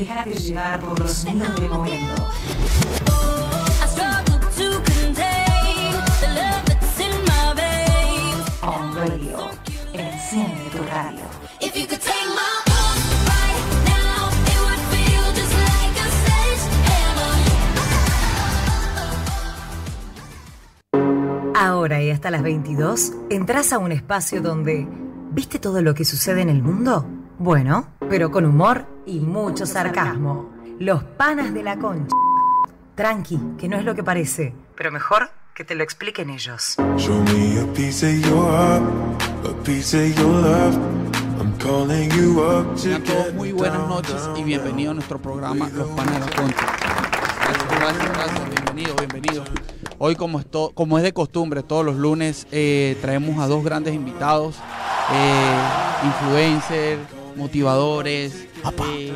[0.00, 2.26] Déjate llevar por los sonidos del momento.
[8.62, 9.50] On Radio.
[9.92, 11.20] Enciende tu radio.
[21.54, 24.88] Ahora y hasta las 22, entras a un espacio donde...
[25.32, 27.06] ¿Viste todo lo que sucede en el mundo?
[27.38, 30.50] Bueno, pero con humor y mucho sarcasmo.
[30.78, 32.14] Los panas de la concha.
[32.94, 34.54] Tranqui, que no es lo que parece.
[34.76, 36.76] Pero mejor que te lo expliquen ellos.
[36.96, 38.82] Show me a piece of your heart,
[39.46, 40.76] a piece of your love.
[41.38, 45.68] I'm calling you up to Tengan todos muy buenas noches y bienvenidos a nuestro programa
[45.74, 46.66] Los Panes de la Concha.
[47.46, 48.50] Gracias, gracias, gracias.
[48.50, 49.48] Bienvenidos, bienvenidos.
[49.98, 53.62] Hoy, como es, to- como es de costumbre, todos los lunes eh, traemos a dos
[53.64, 54.56] grandes invitados,
[55.12, 55.58] eh,
[56.04, 57.00] influencers,
[57.36, 58.46] motivadores.
[58.88, 59.12] eh,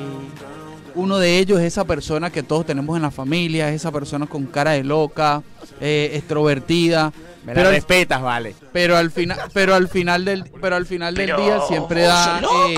[0.96, 4.26] uno de ellos es esa persona que todos tenemos en la familia, es esa persona
[4.26, 5.42] con cara de loca,
[5.80, 7.12] eh, extrovertida.
[7.44, 8.54] Me pero al- respetas, vale.
[8.72, 12.76] pero al final pero al final del pero al final del día siempre da eh,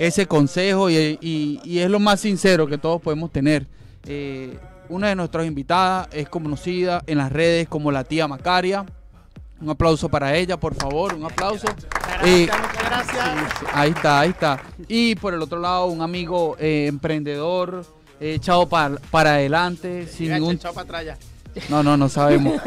[0.00, 3.66] ese consejo y, y- y es lo más sincero que todos podemos tener
[4.10, 8.86] Eh, una de nuestras invitadas es conocida en las redes como la tía Macaria
[9.60, 11.66] un aplauso para ella por favor un aplauso
[12.24, 17.84] Eh, sí, ahí está ahí está y por el otro lado un amigo eh, emprendedor
[18.20, 21.18] eh, echado para, para adelante sin ningún Echado para atrás ya.
[21.68, 22.60] no, no, no sabemos.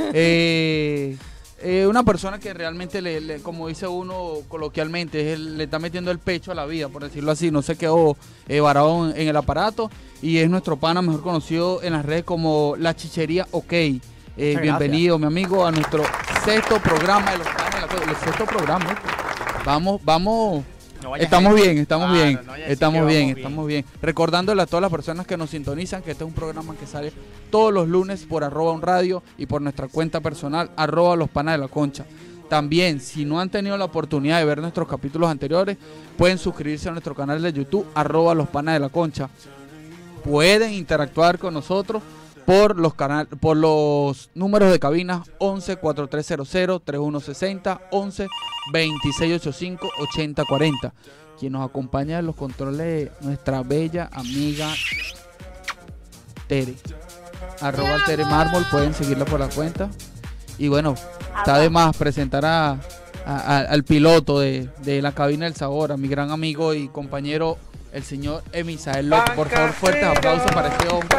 [1.64, 5.78] Eh, una persona que realmente, le, le- como dice uno coloquialmente, es el- le está
[5.78, 7.52] metiendo el pecho a la vida, por decirlo así.
[7.52, 8.18] No se quedó
[8.64, 9.92] varado en, en el aparato
[10.24, 13.72] y es nuestro pana mejor conocido en las redes como La Chichería OK.
[13.74, 14.00] Eh,
[14.38, 14.62] gracias.
[14.64, 16.04] bienvenido, mi amigo, a nuestro
[16.44, 18.92] sexto programa de los El sexto programa.
[18.92, 18.96] ¿eh?
[19.64, 20.64] Vamos, vamos.
[21.04, 23.86] No Estamos bien, estamos Claro, bien, no estamos bien, vamos estamos bien.
[24.02, 27.12] Recordándole a todas las personas que nos sintonizan que este es un programa que sale
[27.50, 31.56] todos los lunes por arroba un radio y por nuestra cuenta personal arroba los panas
[31.56, 32.06] de la concha.
[32.50, 35.78] También, si no han tenido la oportunidad de ver nuestros capítulos anteriores,
[36.18, 39.30] pueden suscribirse a nuestro canal de YouTube arroba los panas de la concha.
[40.24, 42.04] Pueden interactuar con nosotros
[42.46, 48.28] por los canal, por los números de cabina 11 4300 3160 11
[48.74, 50.94] 2685 8040.
[51.40, 54.70] Quien nos acompaña en los controles nuestra bella amiga
[56.48, 56.76] Tere.
[57.62, 59.90] Arroba Tere Mármol, pueden seguirla por la cuenta.
[60.58, 60.96] Y bueno,
[61.38, 62.78] está de más presentar a, a-
[63.26, 67.58] a- al piloto de, de la cabina del sabor, a mi gran amigo y compañero,
[67.94, 69.32] el señor Emisael López.
[69.36, 71.18] Por favor, fuertes aplausos para este hombre.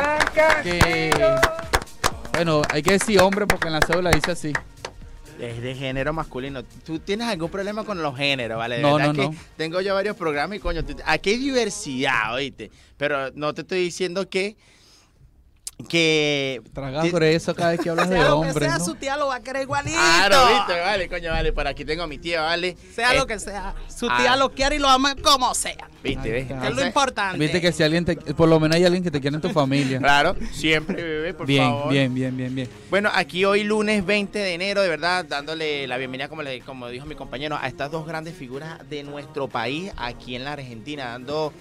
[0.62, 1.10] Que,
[2.32, 4.52] bueno, hay que decir hombre porque en la cédula dice así.
[5.38, 6.62] Es de género masculino.
[6.84, 8.76] ¿Tú tienes algún problema con los géneros, vale?
[8.76, 9.34] De No, verdad no, que no.
[9.56, 12.70] Tengo yo varios programas y coño, aquí hay diversidad, oíste.
[12.96, 14.56] Pero no te estoy diciendo que.
[15.88, 16.62] Que.
[16.72, 18.66] Traga por eso cada vez que hablas de hombre.
[18.66, 18.84] sea, ¿no?
[18.84, 19.96] su tía lo va a querer igualito.
[19.98, 21.52] Claro, viste, vale, coño, vale.
[21.52, 22.76] Por aquí tengo a mi tía, vale.
[22.94, 24.18] Sea Eh, lo que sea, su ah.
[24.20, 25.88] tía lo quiere y lo ama como sea.
[26.02, 26.50] Viste, ves.
[26.50, 27.38] es lo importante.
[27.38, 29.50] Viste que si alguien te, por lo menos hay alguien que te quiere en tu
[29.50, 29.98] familia.
[29.98, 31.92] Claro, siempre, bebé, por bien, favor.
[31.92, 32.68] bien, bien, bien, bien.
[32.90, 36.88] Bueno, aquí hoy lunes 20 de enero, de verdad, dándole la bienvenida, como, le, como
[36.88, 41.04] dijo mi compañero, a estas dos grandes figuras de nuestro país aquí en la Argentina,
[41.10, 41.52] dando,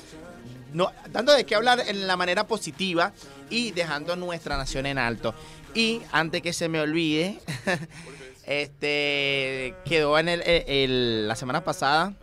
[0.73, 3.11] no, dando de qué hablar en la manera positiva
[3.49, 5.33] y dejando nuestra nación en alto.
[5.73, 7.39] Y antes que se me olvide,
[8.45, 12.13] este quedó en el, el- la semana pasada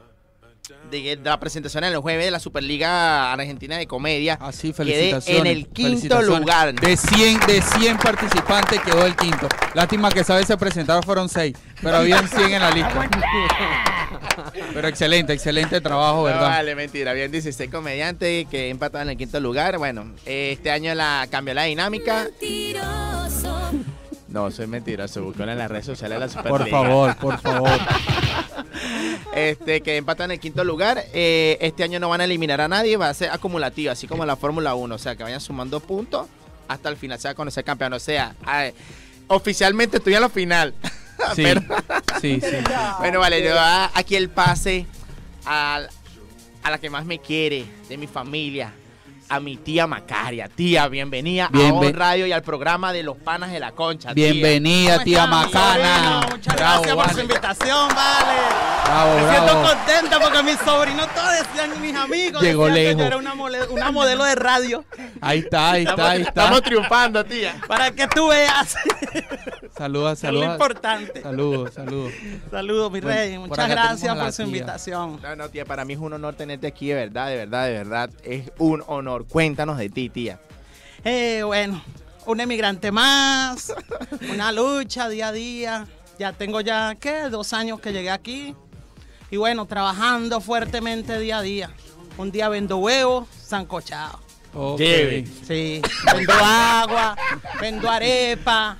[0.91, 4.35] de, de la presentación en el jueves de la Superliga Argentina de Comedia.
[4.41, 5.41] Así, Quedé felicitaciones.
[5.41, 6.75] en el quinto lugar.
[6.75, 9.49] De 100, de 100 participantes quedó el quinto.
[9.75, 13.09] Lástima que esa vez se presentaron fueron 6, pero habían 100 en la lista.
[14.75, 16.41] Pero excelente, excelente trabajo, No, ¿verdad?
[16.49, 17.11] vale, mentira.
[17.13, 19.79] Habían 16 comediantes que empataron en el quinto lugar.
[19.79, 22.25] Bueno, este año la cambió la dinámica.
[22.25, 23.71] Mentiroso.
[24.29, 25.23] No, soy mentiroso.
[25.23, 26.79] Buscó en las redes sociales de la Por Superliga.
[26.79, 27.71] favor, por favor.
[29.35, 31.05] Este, que empatan en el quinto lugar.
[31.13, 32.97] Eh, este año no van a eliminar a nadie.
[32.97, 34.95] Va a ser acumulativo, así como la Fórmula 1.
[34.95, 36.27] O sea, que vayan sumando puntos
[36.67, 37.19] hasta el final.
[37.21, 37.93] Se va a conocer campeón.
[37.93, 38.35] O sea,
[39.29, 40.75] oficialmente estoy a la final.
[41.35, 41.63] Sí, Pero-
[42.21, 42.57] sí, sí.
[42.99, 43.59] Bueno, vale, le doy
[43.95, 44.87] aquí el pase
[45.45, 45.81] a,
[46.63, 48.73] a la que más me quiere de mi familia,
[49.29, 50.49] a mi tía Macaria.
[50.49, 54.15] Tía, bienvenida a Bienve- On Radio y al programa de los panas de la concha.
[54.15, 54.33] tía.
[54.33, 55.75] Bienvenida, ¿Cómo tía estamos, Macana.
[55.75, 56.21] sobrino?
[56.37, 58.39] Muchas Bravo, gracias por su invitación, vale.
[58.85, 63.07] Bravo, Me siento contenta porque mis sobrinos todos decían, mis amigos, Llegó decían que yo
[63.07, 63.35] era una,
[63.93, 64.85] modelo de radio.
[65.21, 66.29] Ahí está, ahí está, ahí está.
[66.43, 67.61] Estamos triunfando, tía.
[67.67, 68.77] Para que tú veas.
[69.77, 71.23] Saluda, es lo importante.
[71.23, 72.13] Saludos, saludos.
[72.51, 73.39] Saludos, mi rey.
[73.39, 74.47] Muchas gracias a por su tía.
[74.47, 75.21] invitación.
[75.23, 77.73] No, no, tía, para mí es un honor tenerte aquí, de verdad, de verdad, de
[77.73, 78.11] verdad.
[78.25, 79.18] Es un honor.
[79.27, 80.41] Cuéntanos de ti, tía.
[81.05, 81.83] Eh, bueno,
[82.27, 83.73] un emigrante más,
[84.33, 85.87] una lucha día a día.
[86.19, 87.29] Ya tengo ya, ¿qué?
[87.31, 88.55] Dos años que llegué aquí.
[89.31, 91.71] Y bueno, trabajando fuertemente día a día.
[92.17, 94.21] Un día vendo huevos, sancochado.
[94.55, 94.79] Ok.
[94.79, 95.27] Lleve.
[95.47, 95.81] Sí,
[96.13, 97.17] vendo agua,
[97.61, 98.77] vendo arepa.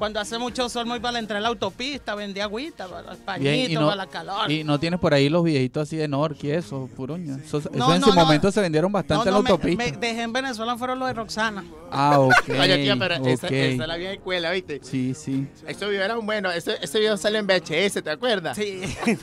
[0.00, 3.42] Cuando hace mucho sol me voy para entrar a la autopista, vendí agüita, para el
[3.42, 4.50] Bien, y pañito, no, para la calor.
[4.50, 7.36] y no tienes por ahí los videitos así de Norqui, eso, puruña.
[7.44, 8.20] Eso, eso No, en no, su no.
[8.24, 9.84] momento se vendieron bastante en la autopista.
[9.84, 11.64] me dejé en Venezuela fueron los de Roxana.
[11.92, 12.32] Ah, ok.
[12.48, 13.52] Oye, tía, pero esa, ok.
[13.52, 14.80] esa es la vieja escuela, ¿viste?
[14.82, 15.46] Sí, sí.
[15.66, 16.50] Ese video era un bueno.
[16.50, 18.56] Ese, ese video sale en VHS, ¿te acuerdas?
[18.56, 18.80] Sí.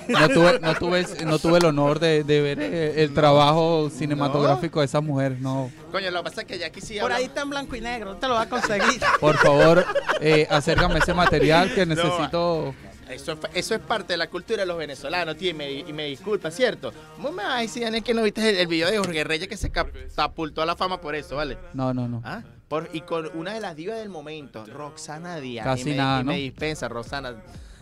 [0.09, 4.79] No tuve, no tuve, no tuve el honor de, de ver eh, el trabajo cinematográfico
[4.81, 5.71] de esa mujer, no.
[5.91, 8.13] Coño, lo que pasa es que ya sí Por ahí está en blanco y negro,
[8.13, 9.01] no te lo va a conseguir.
[9.19, 9.85] Por favor,
[10.21, 12.73] eh, acércame ese material que necesito.
[13.09, 15.93] Eso, es- eso es parte de la cultura de los venezolanos, tío, y me, y
[15.93, 16.91] me disculpa, ¿cierto?
[17.15, 19.47] ¿Cómo me vas a decir, Daniel, que no viste el, el video de Jorge Reyes
[19.47, 21.57] que se catapultó a la fama por eso, ¿vale?
[21.73, 22.21] No, no, no.
[22.25, 22.41] ¿Ah?
[22.67, 25.63] Por, y con una de las divas del momento, Roxana Díaz.
[25.65, 26.31] Casi y me, nada, y ¿no?
[26.33, 27.35] me dispensa, Roxana.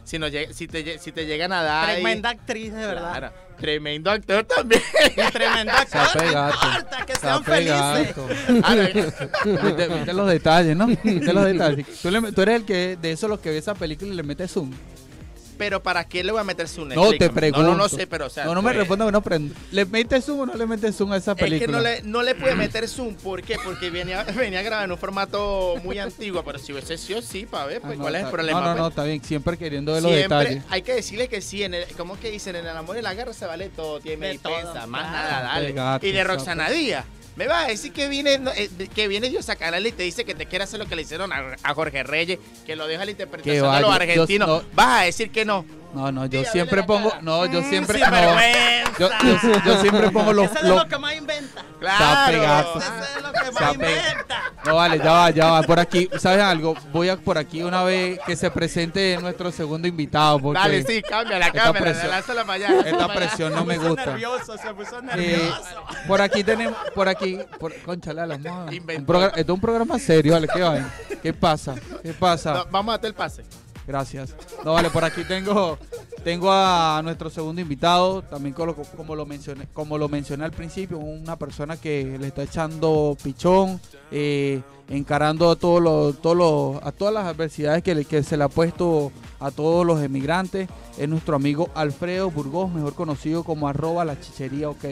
[0.06, 1.90] Si, llega- si, te, si te llegan a dar...
[1.94, 3.12] Tremenda actriz, de verdad.
[3.12, 4.82] Claro, tremendo actor también.
[5.18, 5.98] Y tremenda Se.
[5.98, 8.16] No importa, que Se sean felices.
[8.64, 8.76] Ah,
[9.96, 10.88] viste los detalles, ¿no?
[10.88, 11.88] Viste los detalles.
[12.02, 14.24] Tú, le- tú eres el que de eso los que ve esa película y le
[14.24, 14.72] metes zoom.
[15.58, 17.64] Pero ¿para qué le voy a meter su No, te pregunto.
[17.64, 18.46] No, no, no sé, pero o sea...
[18.46, 19.54] no, no me pues, responda, no prendo.
[19.72, 21.78] ¿Le metes zoom o no le metes zoom a esa Es que película?
[21.78, 23.58] no le, no le puede meter zoom, ¿por qué?
[23.64, 27.66] Porque venía, venía grabado en un formato muy antiguo, pero si hubiese sido sí, para
[27.66, 28.60] ver, Ah, pues no, cuál es el problema.
[28.62, 28.82] No, no, pues?
[28.82, 29.24] no, está bien.
[29.24, 30.64] Siempre queriendo ver los Siempre detalles.
[30.70, 32.56] hay que decirle que sí, en el, ¿cómo que dicen?
[32.56, 35.18] En el amor y la guerra se vale todo, tiene De dispensa, todo, más claro.
[35.18, 35.72] nada, dale.
[35.72, 36.24] Gato, y de.
[36.24, 37.06] Roxana Díaz.
[37.36, 40.24] Me vas a decir que viene, eh, que viene Dios a Canal y te dice
[40.24, 43.04] que te quiere hacer lo que le hicieron a, a Jorge Reyes, que lo deja
[43.04, 44.48] la interpretación de los argentinos.
[44.48, 44.64] No.
[44.74, 45.66] Vas a decir que no.
[45.96, 47.10] No, no, yo Tía, siempre pongo.
[47.10, 47.22] cara.
[47.22, 48.00] No, yo siempre.
[48.00, 48.36] sin no.
[49.00, 50.46] Yo, yo- yo siempre pongo los.
[50.52, 51.64] Ese es lo que más inventa.
[51.80, 52.38] Claro.
[52.80, 52.88] Ese
[53.18, 54.42] es lo que más inventa.
[54.66, 55.62] No, vale, ya va, ya va.
[55.64, 56.76] Por aquí, ¿sabes algo?
[56.92, 60.40] Voy a por aquí una vez que se presente nuestro segundo invitado.
[60.40, 62.80] Porque Dale, sí, cámbiala, cámbiala, presión- lánzala para allá.
[62.90, 64.06] Esta presión no me Se puso gusta.
[64.08, 65.84] nervioso, se puso Eh, nervioso.
[66.08, 68.74] por aquí tenemos, por aquí, por, conchale a la moda.
[68.74, 69.00] Inventó.
[69.02, 70.48] Un programa- esto es un programa serio, ¿vale?
[70.54, 70.90] ¿Qué va?
[71.22, 71.76] ¿Qué pasa?
[72.04, 72.54] ¿Qué pasa?
[72.54, 73.44] No, vamos a darte el pase.
[73.88, 74.36] Gracias.
[74.64, 75.78] No, vale, por aquí tengo,
[76.24, 81.36] tengo a nuestro segundo invitado, también como, lo mencioné, como lo mencioné al principio, una
[81.36, 83.80] persona que le está echando pichón,
[84.10, 88.44] eh, encarando a todos los, todos los, a todas las adversidades que, que se le
[88.44, 90.68] ha puesto a todos los emigrantes.
[90.98, 94.86] Es nuestro amigo Alfredo Burgos, mejor conocido como arroba la chichería, ok.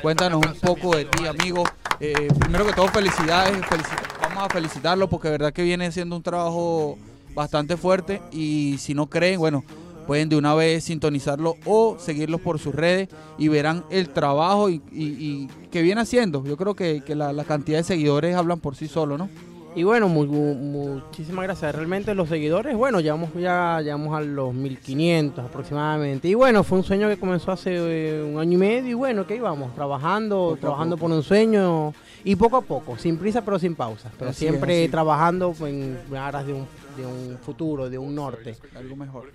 [0.00, 1.64] Cuéntanos un poco de ti, amigo.
[2.00, 3.56] Eh, primero que todo, felicidades.
[3.62, 6.96] felici- vamos a felicitarlo porque verdad que viene siendo un trabajo
[7.38, 9.64] bastante fuerte y si no creen, bueno,
[10.06, 13.08] pueden de una vez sintonizarlo o seguirlos por sus redes
[13.38, 16.44] y verán el trabajo y, y- y que viene haciendo.
[16.44, 19.28] Yo creo que, que la, la cantidad de seguidores hablan por sí solo, ¿no?
[19.76, 21.72] Y bueno, mu- mu- muchísimas gracias.
[21.74, 26.26] Realmente los seguidores, bueno, llegamos ya llegamos a los 1500 aproximadamente.
[26.26, 29.26] Y bueno, fue un sueño que comenzó hace eh, un año y medio y bueno,
[29.26, 31.92] que íbamos trabajando, Poco trabajando por un sueño
[32.24, 36.46] y poco a poco, sin prisa pero sin pausa, pero Así siempre trabajando en aras
[36.46, 36.66] de un,
[36.98, 38.56] de un futuro, de un norte.
[38.74, 39.30] Algo mejor.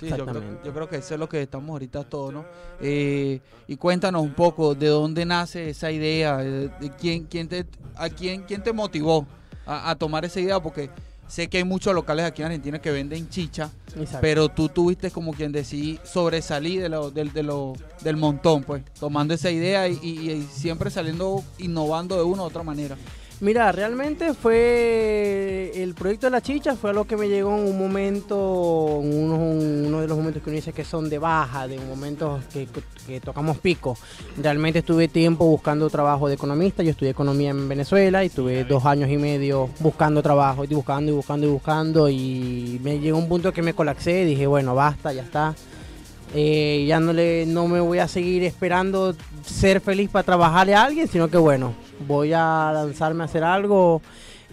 [0.00, 0.60] Sí, yo creo, Exactamente.
[0.64, 2.44] yo creo que eso es lo que estamos ahorita todos, ¿no?
[2.80, 7.64] Eh, y cuéntanos un poco de dónde nace esa idea, eh, de quién, quién te,
[7.96, 9.26] a quién, quién te motivó
[9.64, 10.90] a, a tomar esa idea, porque
[11.28, 14.18] sé que hay muchos locales aquí en Argentina que venden chicha, Exacto.
[14.20, 18.82] pero tú tuviste como quien decir sobresalir de lo, del, de lo- del montón, pues,
[18.98, 22.96] tomando esa idea y, y- y siempre saliendo, innovando de una u otra manera.
[23.40, 27.78] Mira, realmente fue el proyecto de la chicha fue algo que me llegó en un
[27.78, 31.78] momento, en uno, uno de los momentos que uno dice que son de baja, de
[31.78, 32.68] momentos que,
[33.06, 33.98] que tocamos pico.
[34.40, 38.86] Realmente estuve tiempo buscando trabajo de economista, yo estudié economía en Venezuela y tuve dos
[38.86, 43.28] años y medio buscando trabajo, y buscando y buscando y buscando y me llegó un
[43.28, 45.54] punto que me colapsé, dije bueno basta, ya está.
[46.36, 49.14] Eh, ya no, le, no me voy a seguir esperando
[49.44, 51.74] ser feliz para trabajarle a alguien, sino que bueno,
[52.06, 54.02] voy a lanzarme a hacer algo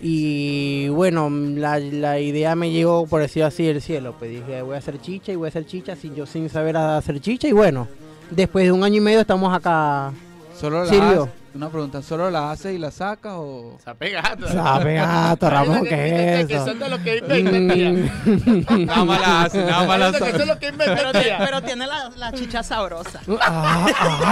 [0.01, 4.75] y bueno, la, la idea me llegó por decir así del cielo, pues dije voy
[4.75, 7.51] a hacer chicha y voy a hacer chicha sin yo sin saber hacer chicha y
[7.51, 7.87] bueno,
[8.31, 10.11] después de un año y medio estamos acá.
[10.59, 11.40] Solo la.
[11.53, 13.77] Una pregunta, ¿solo la haces y la sacas o...?
[13.83, 16.65] Sabe gato, Ramón, ¿qué es Que eso?
[16.65, 17.91] son de lo que inventan, tía.
[17.91, 18.85] Mm.
[18.85, 20.33] Nada más la haces, nada más la que sacas.
[20.33, 21.37] eso es lo que inventan, tía.
[21.39, 23.19] pero tiene la, la chicha sabrosa.
[23.41, 23.85] Ah,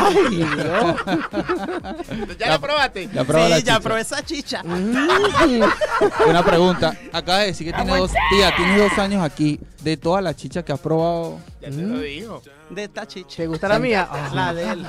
[0.07, 0.95] ay, Dios.
[2.39, 3.09] ¿Ya la probaste?
[3.13, 3.25] Ya
[3.57, 4.61] sí, ya probé esa chicha.
[4.63, 6.95] Una pregunta.
[7.11, 8.11] Acabas de decir que tiene dos...
[8.31, 9.59] Tía, tienes dos años aquí.
[9.81, 12.41] De todas las chichas que has probado, Ya te lo dijo.
[12.69, 13.35] De esta chicha.
[13.37, 14.07] ¿Te gusta la mía?
[14.09, 14.29] Ah.
[14.33, 14.85] La de él.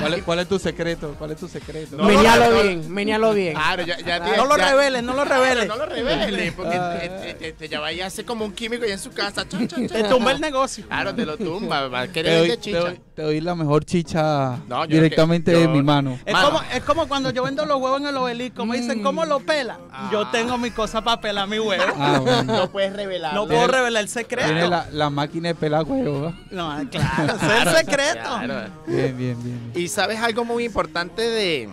[0.00, 1.14] ¿cuál es, cuál es tu secreto?
[1.18, 1.96] ¿Cuál es tu secreto?
[1.96, 2.62] No, meníalo no, no.
[2.62, 3.54] bien, meníalo bien.
[3.54, 5.66] Claro, ya, ya tía, No lo ya- reveles, no lo reveles.
[5.68, 8.86] No lo reveles, porque te, te, te, te- ya vaya a ser como un químico
[8.86, 9.46] ya en su casa.
[9.48, 9.88] Chon, chon, chon.
[9.88, 10.86] Te tumba el negocio.
[10.86, 11.88] Claro, te lo tumba.
[12.12, 12.78] Te doy, de te, chicha.
[12.78, 14.58] doy, te doy la mejor chicha
[14.88, 16.18] directamente que- de mi mano.
[16.24, 16.46] Es Mano.
[16.52, 18.64] como, es como cuando yo vendo los huevos en el obelisco.
[18.64, 19.78] Me dicen, ¿cómo lo pela?
[20.10, 21.84] Yo tengo mi cosa para pelar mi huevo.
[21.98, 22.42] Ah, bueno.
[22.54, 23.34] No puedes revelar.
[23.34, 24.68] No puedo revelar el Tiene secreto.
[24.70, 26.22] la, la máquina de pelar huevo.
[26.22, 26.38] ¿va?
[26.50, 28.38] No, claro, ese es el secreto.
[28.86, 29.72] Bien, bien, bien.
[29.74, 31.68] Y sabes algo muy importante de,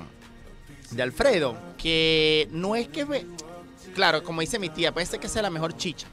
[0.92, 3.26] de Alfredo, que no es que, ve-
[3.96, 6.08] claro, como dice mi tía, puede ser que sea la mejor chicha,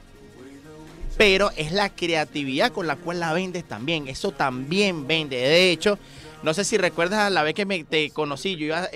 [1.17, 5.35] pero es la creatividad con la cual la vendes también, eso también vende.
[5.37, 5.99] De hecho,
[6.43, 8.87] no sé si recuerdas la vez que me, te conocí, yo iba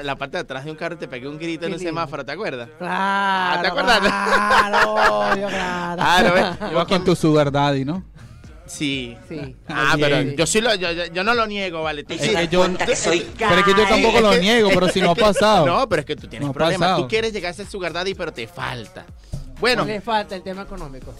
[0.00, 1.84] en la parte de atrás de un carro y te pegué un grito en lindo.
[1.84, 2.68] semáforo, ¿te acuerdas?
[2.78, 4.00] Claro, ¿te acuerdas?
[4.00, 6.02] Claro, Dios, claro.
[6.04, 8.04] Ah, ¿no con tu sugar daddy, ¿no?
[8.66, 9.16] Sí.
[9.28, 9.54] Sí.
[9.68, 12.04] Ah, pero yo sí lo, yo, yo- yo no lo niego, vale.
[12.04, 12.30] Tú Es sí.
[12.34, 15.66] que yo, Tú- pero es que yo tampoco lo niego, pero si no ha pasado.
[15.66, 16.78] No, pero es que tú tienes No ha problemas.
[16.78, 17.02] pasado.
[17.02, 19.04] Tú quieres llegar a ser sugar daddy, pero te falta.
[19.60, 21.12] Bueno, No le falta el tema económico.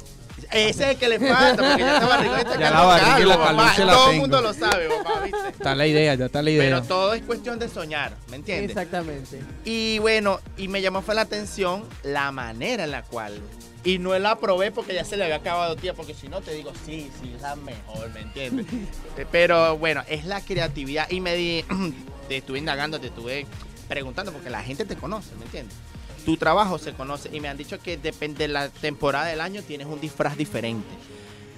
[0.53, 3.25] Ese es el que le falta, porque ya está barriga está Ya la barriga y
[3.25, 3.85] la calvo, calvicie papá.
[3.85, 5.49] la Todo el mundo lo sabe, papá, ¿viste?
[5.49, 6.63] Está la idea, ya está la idea.
[6.63, 8.71] Pero todo es cuestión de soñar, ¿me entiendes?
[8.71, 9.41] Exactamente.
[9.65, 13.41] Y bueno, y me llamó fue la atención la manera en la cual.
[13.85, 16.53] Y no la probé porque ya se le había acabado, tía, porque si no te
[16.55, 18.67] digo, sí, sí, es la mejor, ¿me entiendes?
[19.33, 21.11] Pero bueno, es la creatividad.
[21.11, 21.65] Y me di,
[22.29, 23.45] te estuve indagando, te estuve
[23.89, 25.77] preguntando, porque la gente te conoce, ¿me entiendes?
[26.25, 29.63] Tu trabajo se conoce y me han dicho que depende de la temporada del año
[29.63, 30.87] tienes un disfraz diferente.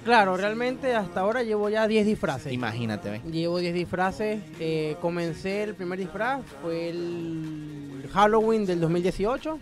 [0.03, 2.53] Claro, realmente hasta ahora llevo ya 10 disfraces.
[2.53, 3.23] Imagínate, ¿ves?
[3.25, 4.39] Llevo 10 disfraces.
[4.59, 9.57] eh, comencé el primer disfraz, fue el Halloween del 2018.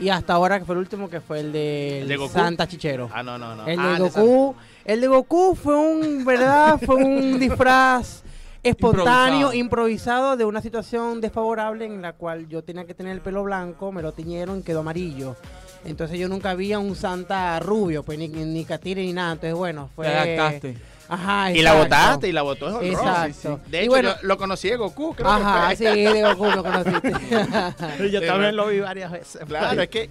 [0.00, 2.28] Y hasta ahora que fue el último, que fue el de, ¿El de?
[2.28, 3.08] Santa Chichero.
[3.12, 3.66] Ah, no, no, no.
[3.66, 4.54] El Ah, de de Goku,
[4.84, 6.78] el de Goku fue un, ¿verdad?
[6.84, 8.22] Fue un disfraz
[8.68, 9.54] espontáneo, Improvisado.
[9.54, 10.36] improvisado.
[10.36, 14.02] de una situación desfavorable en la cual yo tenía que tener el pelo blanco, me
[14.02, 15.36] lo tiñeron, quedó amarillo.
[15.84, 19.32] Entonces yo nunca había un Santa rubio, pues ni, ni catire ni nada.
[19.32, 20.06] Entonces bueno, fue...
[20.06, 20.78] Te adaptaste.
[21.08, 21.84] Ajá, Y la exacto.
[21.84, 22.84] botaste y la horror.
[22.84, 23.60] Exacto.
[23.68, 25.94] De Y hecho, bueno- yo lo conocí de Goku, creo Ajá, que sí, fue.
[26.14, 27.12] de Goku lo conociste.
[28.10, 29.42] Yo Sí, también lo vi varias veces.
[29.46, 30.10] Claro, es que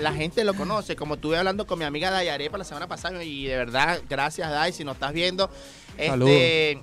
[0.00, 0.94] la gente lo conoce.
[0.94, 4.48] Como estuve hablando con mi amiga Day Arepa la semana pasada y de verdad, gracias
[4.48, 5.50] Day, si nos estás viendo,
[5.98, 6.80] este,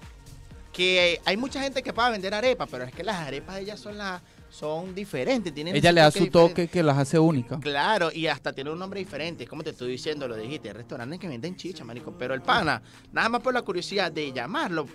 [0.80, 3.82] que hay mucha gente que puede vender arepas, pero es que las arepas de ellas
[3.82, 5.54] son las son diferentes.
[5.54, 6.40] Tienen Ella le da su diferente.
[6.56, 7.60] toque que las hace únicas.
[7.60, 9.46] Claro, y hasta tiene un nombre diferente.
[9.46, 12.14] Como te estoy diciendo, lo dijiste, restaurantes que venden chicha, marico.
[12.18, 12.82] Pero el pana,
[13.12, 14.86] nada más por la curiosidad de llamarlo,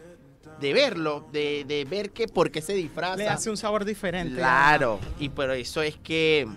[0.59, 3.17] de verlo, de, de ver que por qué se disfraza.
[3.17, 4.37] Le hace un sabor diferente.
[4.37, 6.49] Claro, y por eso es que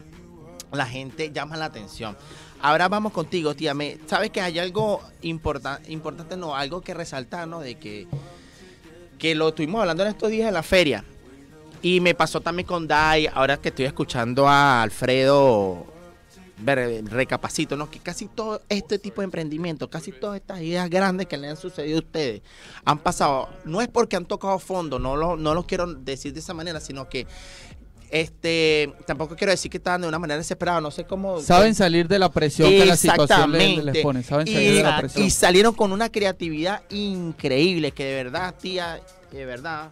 [0.71, 2.15] la gente llama la atención.
[2.61, 3.73] Ahora vamos contigo, tía.
[3.73, 7.59] Me, Sabes que hay algo importa- importante, no, algo que resaltar, ¿no?
[7.59, 8.07] De que,
[9.17, 11.03] que lo estuvimos hablando en estos días en la feria.
[11.81, 15.85] Y me pasó también con Dai, ahora que estoy escuchando a Alfredo,
[16.65, 17.89] recapacito, ¿no?
[17.89, 21.57] Que casi todo este tipo de emprendimiento, casi todas estas ideas grandes que le han
[21.57, 22.41] sucedido a ustedes,
[22.83, 26.39] han pasado, no es porque han tocado fondo, no lo, no lo quiero decir de
[26.39, 27.27] esa manera, sino que
[28.09, 31.41] este tampoco quiero decir que estaban de una manera desesperada, no sé cómo.
[31.41, 34.01] Saben salir de la presión que la situación le- les, Exactamente.
[34.01, 34.23] pone.
[34.23, 35.25] Saben y, salir de la presión.
[35.25, 38.99] y salieron con una creatividad increíble, que de verdad, tía,
[39.31, 39.91] de verdad,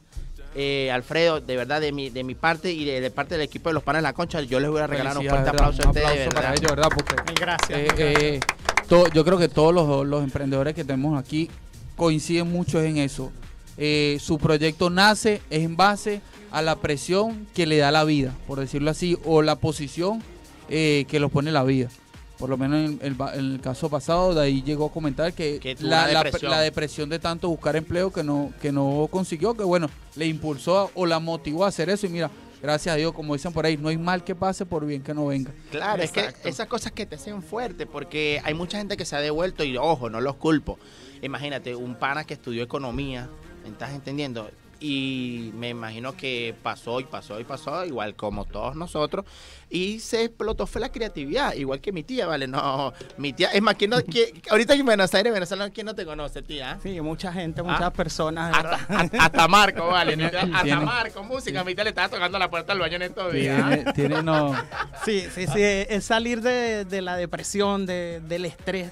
[0.55, 3.69] eh, Alfredo, de verdad, de mi, de mi parte y de, de parte del equipo
[3.69, 5.87] de los panes de la concha, yo les voy a regalar un fuerte aplauso a
[5.89, 6.89] ustedes, Un de aplauso para ellos, ¿verdad?
[6.95, 7.79] Porque Mil gracias.
[7.79, 8.39] Eh, eh,
[8.87, 11.49] to- yo creo que todos los, los emprendedores que tenemos aquí
[11.97, 13.31] coinciden mucho en eso.
[13.77, 16.21] Eh, su proyecto nace es en base
[16.57, 20.23] a la presión que le da la vida, por decirlo así, o la posición
[20.69, 21.89] eh, que los pone la vida.
[22.37, 25.33] Por lo menos en el, ba- en el caso pasado, de ahí llegó a comentar
[25.33, 26.51] que, la, depresión.
[26.51, 30.91] la depresión de tanto buscar empleo que no, que no consiguió, que bueno, le impulsó
[30.95, 32.07] o la motivó a hacer eso.
[32.07, 32.29] Y mira,
[32.61, 35.13] gracias a Dios, como dicen por ahí, no hay mal que pase por bien que
[35.13, 35.51] no venga.
[35.71, 39.15] Claro, es que esas cosas que te hacen fuerte, porque hay mucha gente que se
[39.15, 40.77] ha devuelto y ojo, no los culpo.
[41.21, 43.29] Imagínate, un pana que estudió economía,
[43.63, 44.49] ¿me estás entendiendo?
[44.79, 49.25] Y me imagino que pasó y pasó y pasó, igual como todos nosotros,
[49.69, 52.47] y se explotó fue la creatividad, igual que mi tía, ¿vale?
[52.47, 55.95] No, mi tía, es más, ¿quién no, quién- ahorita en Buenos Aires, Venezuela, ¿quién no
[55.95, 56.77] te conoce, tía?
[56.83, 57.93] Sí, mucha gente, muchas Ah.
[57.93, 58.51] personas.
[58.51, 60.13] de Hasta, hasta- hasta Marco, vale.
[60.25, 61.63] hasta Tiene- Marco, música.
[61.63, 63.67] Mi tía le estaba tocando la puerta del baño en estos días.
[63.67, 64.55] Tiene, tiene no.
[65.03, 68.91] Sí, sí, sí, es salir de, de la depresión, de- del estrés,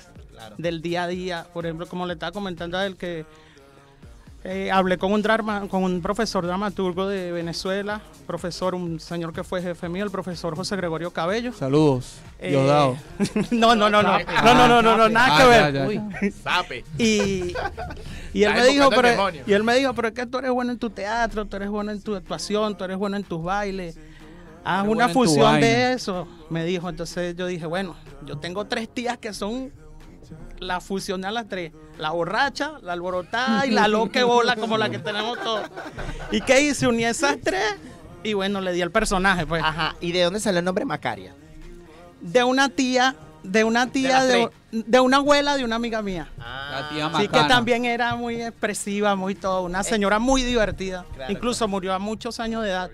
[0.58, 1.46] del día a día.
[1.54, 3.26] Por ejemplo, como le estaba comentando a él que
[4.46, 9.42] eh, hablé con un, drama, con un profesor dramaturgo de Venezuela, profesor, un señor que
[9.42, 11.54] fue jefe mío, el profesor José Gregorio Cabello.
[11.54, 12.18] Saludos.
[12.40, 12.98] Eh, Diosdado.
[13.52, 14.20] no, no, no, no.
[14.20, 16.34] No, no, no, no, no nada que ver.
[16.44, 16.84] Sape.
[16.98, 17.54] Y,
[18.34, 20.74] y, él me dijo, pero, y él me dijo, pero es que tú eres bueno
[20.74, 23.98] en tu teatro, tú eres bueno en tu actuación, tú eres bueno en tus bailes.
[24.66, 26.90] Haz una fusión de eso, me dijo.
[26.90, 27.96] Entonces yo dije, bueno,
[28.26, 29.72] yo tengo tres tías que son
[30.60, 31.72] la fusión de las tres.
[31.98, 35.70] La borracha, la alborotada y la loque bola como la que tenemos todos.
[36.32, 36.88] ¿Y qué hice?
[36.88, 37.76] Uní esas tres
[38.24, 39.64] y bueno, le di el personaje, pues.
[39.64, 39.96] Ajá.
[40.00, 41.36] ¿Y de dónde salió el nombre Macaria?
[42.22, 46.30] De una tía, de una tía, de, una abuela de una amiga mía.
[46.38, 49.64] La tía Sí, que también era muy expresiva, muy todo.
[49.64, 51.06] Una señora muy divertida.
[51.16, 52.90] Claro, Incluso murió a muchos años de edad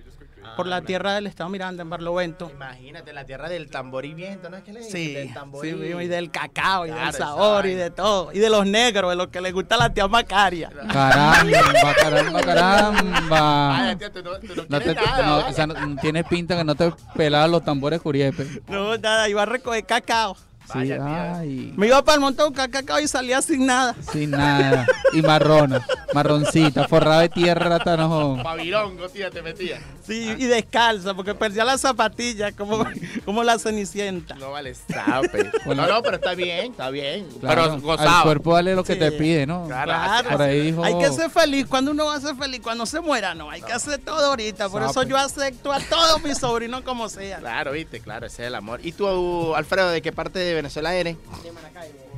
[0.60, 2.52] por la tierra del Estado Miranda, en Barlovento.
[2.54, 4.92] Imagínate, la tierra del tambor y viento, ¿no es que le dicen?
[4.94, 8.32] Sí, Del tambor sí, y- y del cacao, y Claro, del sabor, y de todo.
[8.34, 10.70] Y de los negros, de lo que le gusta a la tía Macaria.
[10.92, 13.68] Caramba, caramba, caramba.
[13.70, 15.50] Vaya, tía, tú no, tú no No te, quieres nada, no, ¿vale?
[15.50, 18.46] o sea, no- tienes pinta que no te pelaban los tambores curiepe.
[18.68, 20.36] No, nada, iba a recoger cacao.
[20.72, 23.96] Sí, ay, Me iba para el montón a buscar cacao y salía sin nada.
[24.12, 24.86] sin nada.
[25.14, 28.38] Y marrona, marroncita, forrada de tierra hasta no.
[28.44, 29.80] Pavilongo, tía, te metía.
[30.10, 32.84] Sí, y descalza, porque perdía las zapatillas como,
[33.26, 34.36] como la cenicienta.
[34.36, 35.52] No vale, sape.
[35.66, 35.86] Bueno.
[35.88, 37.28] no, no, pero está bien, está bien.
[37.40, 38.24] Claro, pero al gozado.
[38.24, 39.00] cuerpo dale lo que Sí.
[39.00, 39.66] te pide, ¿no?
[39.68, 40.30] Claro, Claro.
[40.32, 40.84] Por ahí dijo.
[40.84, 41.68] Hay que ser feliz.
[41.70, 43.50] Cuando uno va a ser feliz, cuando se muera, no.
[43.52, 44.68] Hay que hacer todo ahorita.
[44.70, 45.10] Por eso Sape.
[45.10, 47.38] yo acepto a todos mis sobrinos como sea.
[47.38, 48.80] Claro, viste, claro, ese es el amor.
[48.84, 51.18] ¿Y tú, Alfredo, de qué parte de Venezuela eres?
[51.44, 52.09] De Maracaibo.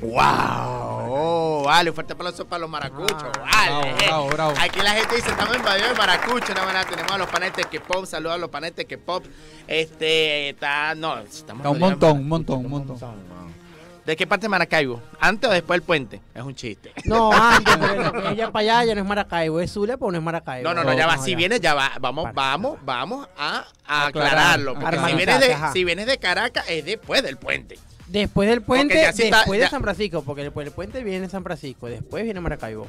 [0.00, 1.08] ¡Wow!
[1.10, 3.24] Oh, vale, un fuerte aplauso para los maracuchos.
[3.44, 3.92] Ah, vale.
[3.94, 4.54] bravo, bravo, bravo.
[4.60, 6.54] Aquí la gente dice, estamos invadidos de maracucho.
[6.54, 9.24] No, bueno, tenemos a los panetes que pop, saludos a los panetes que pop.
[9.66, 13.58] Este, está, no, estamos Está un invadidos de montón, un montón, un montón.
[14.06, 15.02] ¿De qué parte de Maracaibo?
[15.20, 16.20] ¿Antes o después del puente?
[16.34, 16.92] Es un chiste.
[17.04, 20.24] No, antes, pero ella para allá ya no es Maracaibo, es Zulia, pero no es
[20.24, 20.66] Maracaibo.
[20.66, 21.16] No, no, no, ya va.
[21.16, 21.36] No, Si ya.
[21.36, 21.90] vienes, ya va.
[22.00, 22.32] Vamos, Para.
[22.34, 24.74] vamos, vamos a, a Aclarar, aclararlo.
[24.78, 27.78] Porque si vienes, de, si vienes de Caracas, es después del puente.
[28.08, 31.42] Después del puente, está- después ya- de San Francisco, porque después del puente viene San
[31.44, 32.86] Francisco, después viene Maracaibo.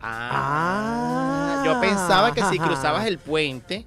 [0.00, 1.62] Ah, Ah.
[1.64, 3.86] yo pensaba que si cruzabas el puente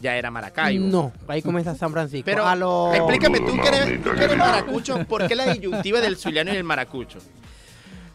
[0.00, 0.86] ya era Maracaibo.
[0.86, 2.24] No, ahí comienza San Francisco.
[2.24, 2.92] Pero a lo...
[2.94, 6.56] explícame, tú que, eres, tú que eres maracucho, ¿por qué la disyuntiva del zuliano y
[6.56, 7.18] el maracucho?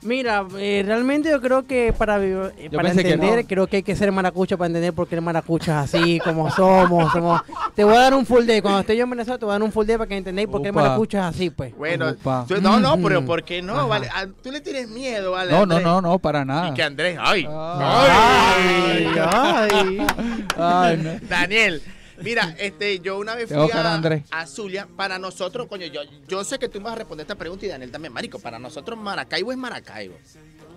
[0.06, 3.48] Mira, eh, realmente yo creo que para, eh, para que entender, no.
[3.48, 6.50] creo que hay que ser maracucho para entender por qué el maracucho es así, como
[6.52, 7.41] somos, somos.
[7.76, 8.62] Te voy a dar un full day.
[8.62, 10.48] Cuando esté yo en Venezuela, te voy a dar un full day para que entendáis
[10.48, 11.76] por qué el maracucho es así, pues.
[11.76, 12.13] Bueno,
[12.48, 13.28] tú- no, no, pero Ujú.
[13.28, 13.74] ¿por qué no?
[13.74, 13.86] Ajá.
[13.88, 15.50] Vale, ah, tú le tienes miedo, ¿vale?
[15.52, 15.84] No, no, Andrés?
[15.84, 16.70] no, no, para nada.
[16.70, 20.08] Y que Andrés, ay, Ay, ay.
[20.58, 21.28] Ay, no.
[21.28, 21.82] Daniel,
[22.21, 23.69] mira, este, yo una vez fui
[24.32, 27.36] a Zulia, para nosotros, coño, yo, yo sé que tú me vas a responder esta
[27.36, 30.15] pregunta y Daniel también, marico, para nosotros Maracaibo es Maracaibo.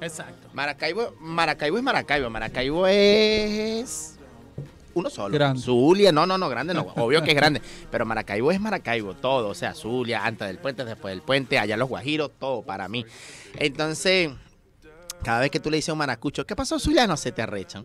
[0.01, 0.49] Exacto.
[0.53, 4.19] Maracaibo, Maracaibo es Maracaibo, Maracaibo es
[4.95, 5.35] uno solo.
[5.35, 5.63] Grande.
[5.63, 9.49] Zulia, no, no, no, grande no, obvio que es grande, pero Maracaibo es Maracaibo, todo,
[9.49, 13.05] o sea, Zulia, antes del puente, después del puente, allá los Guajiros, todo para mí.
[13.57, 14.31] Entonces,
[15.23, 17.07] cada vez que tú le dices a un maracucho, ¿qué pasó Zulia?
[17.07, 17.85] No se te arrechan.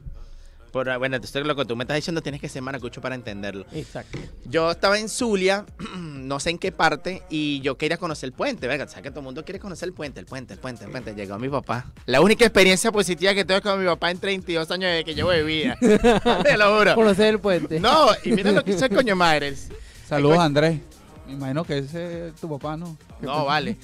[0.73, 3.13] Por, bueno, esto es lo que tú me estás diciendo, tienes que ser maracucho para
[3.13, 3.63] entenderlo.
[3.73, 4.17] Exacto.
[4.45, 8.67] Yo estaba en Zulia, no sé en qué parte, y yo quería conocer el puente.
[8.67, 10.89] Venga, sabes que todo el mundo quiere conocer el puente, el puente, el puente, el
[10.89, 11.13] puente.
[11.13, 11.91] Llegó mi papá.
[12.07, 15.29] La única experiencia positiva que tengo con mi papá en 32 años desde que llevo
[15.29, 15.77] de vida.
[16.43, 16.95] Te lo juro.
[16.95, 17.79] Conocer el puente.
[17.79, 19.69] No, y mira lo que hizo el coño madres.
[20.07, 20.79] Saludos, Andrés.
[21.25, 22.97] Me imagino que ese es tu papá, ¿no?
[23.21, 23.77] No, vale.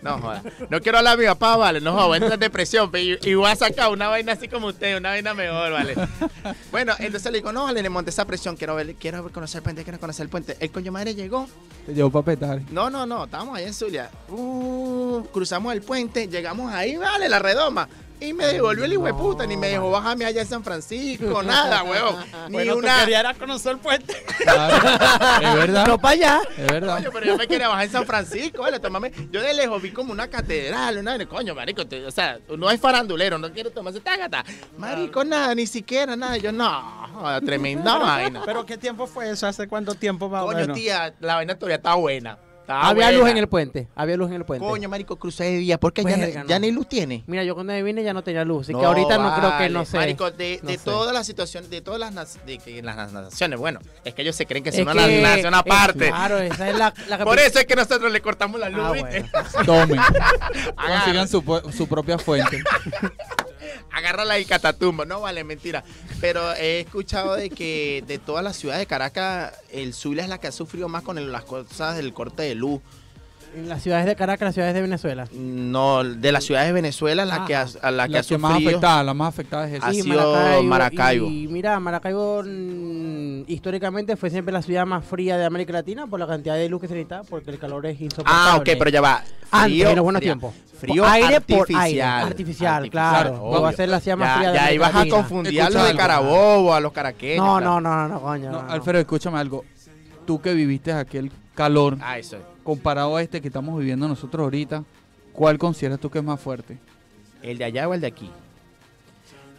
[0.00, 0.42] No, joda.
[0.70, 1.80] No quiero hablar de mi papá, vale.
[1.80, 2.90] No, joda, voy a entrar en depresión.
[2.94, 5.94] Y, y voy a sacar una vaina así como usted, una vaina mejor, vale.
[6.70, 8.56] Bueno, entonces le digo, no, vale, le monté esa presión.
[8.56, 10.56] Quiero ver, quiero conocer el puente, quiero conocer el puente.
[10.60, 11.48] El coño madre llegó.
[11.84, 12.60] Te llevo para petar.
[12.70, 14.10] No, no, no, estábamos ahí en Zulia.
[14.28, 17.88] Uh, cruzamos el puente, llegamos ahí, vale, la redoma.
[18.20, 21.42] Y me devolvió el hijo de puta, ni me dejó bajarme allá en San Francisco,
[21.44, 22.16] nada, huevón.
[22.48, 23.00] Ni Bueno, una.
[23.00, 24.14] querías era conocer el puente.
[24.38, 24.76] Claro,
[25.42, 25.86] es verdad.
[25.86, 26.40] No para allá.
[26.56, 26.96] Es verdad.
[26.96, 29.12] Coño, pero yo me quería bajar en San Francisco, vale, tomame.
[29.30, 32.80] Yo de lejos vi como una catedral, una coño, marico, te- o sea, no es
[32.80, 34.44] farandulero, no quiero tomarse tágata.
[34.76, 36.36] Marico, nada, ni siquiera nada.
[36.38, 37.08] Yo, no,
[37.44, 38.42] tremenda vaina.
[38.44, 39.46] Pero ¿qué tiempo fue eso?
[39.46, 42.38] ¿Hace cuánto tiempo más Coño, tía, la vaina todavía está buena.
[42.68, 43.88] Está había luz en el puente.
[43.96, 44.66] Había luz en el puente.
[44.66, 45.80] Coño, marico, crucé de día.
[45.80, 46.66] ¿Por qué ya, Verga, ya no.
[46.66, 47.24] ni luz tiene?
[47.26, 48.66] Mira, yo cuando me vine ya no tenía luz.
[48.68, 49.96] Así que ahorita no creo que no sé.
[49.96, 50.84] Marico, de, no de sé.
[50.84, 54.62] todas las situaciones, de todas las, de las naciones, bueno, es que ellos se creen
[54.62, 56.08] que son una nación es- aparte.
[56.08, 58.92] Claro, esa es la, la Por eso es que nosotros le cortamos la luz, Ah,
[58.92, 59.24] ¿viste?
[59.32, 59.64] bueno.
[59.64, 60.00] Tomen.
[60.76, 62.62] Consigan su, su propia fuente.
[63.98, 65.04] Agárrala y catatumba.
[65.04, 65.84] No vale, mentira.
[66.20, 70.38] Pero he escuchado de que de todas las ciudades de Caracas, el Zulia es la
[70.38, 72.80] que ha sufrido más con las cosas del corte de luz.
[73.54, 75.26] En las ciudades de Caracas, las ciudades de Venezuela.
[75.32, 77.44] No, de las ciudades de Venezuela, la Ah.
[77.46, 78.70] que ha, a la que ha que más sufrido.
[78.70, 79.86] afectada, la más afectada es esa.
[79.88, 81.26] Ha sido Maracaibo.
[81.28, 86.20] Y mira, Maracaibo mm, históricamente fue siempre la ciudad más fría de América Latina por
[86.20, 88.40] la cantidad de luz que se necesita, porque el calor es insoportable.
[88.50, 89.22] Ah, ok, pero ya va.
[89.50, 90.54] Antes, en los buenos tiempos.
[90.78, 91.80] Frío aire por artificial.
[91.82, 92.02] aire.
[92.02, 93.42] Artificial, claro.
[93.42, 93.62] obvio.
[93.62, 95.70] Va a ser la ciudad más Ya- fría de Ya América ibas a confundir a
[95.70, 95.96] los de.
[95.96, 97.44] Carabobo, a los caraqueños.
[97.44, 97.80] No, claro.
[97.80, 98.52] no, no, no, coño.
[98.52, 98.72] No, no, no.
[98.72, 99.64] Alfredo, escúchame algo.
[100.28, 102.36] Tú que viviste aquel calor Ah, eso.
[102.62, 104.84] comparado a este que estamos viviendo nosotros ahorita,
[105.32, 106.76] ¿cuál consideras tú que es más fuerte?
[107.42, 108.30] ¿El de allá o el de aquí?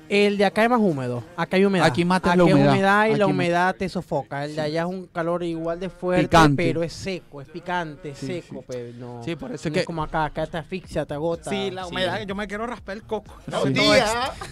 [0.09, 1.23] El de acá es más húmedo.
[1.37, 1.85] Acá hay humedad.
[1.85, 2.71] Aquí Aquí la es humedad.
[2.73, 4.43] humedad y la humedad te sofoca.
[4.45, 6.63] El de allá es un calor igual de fuerte, Picante.
[6.63, 8.61] pero es seco, es picante, Sí, seco.
[8.61, 8.65] sí.
[8.67, 10.25] Pero no, Sí, por eso es no que- es como acá.
[10.25, 11.49] Acá te asfixia, te agota.
[11.49, 11.89] Sí, la Sí.
[11.91, 13.33] humedad, yo me quiero raspar el coco.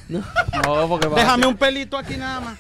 [0.10, 0.22] No.
[0.64, 2.58] No, porque Déjame un pelito aquí nada más.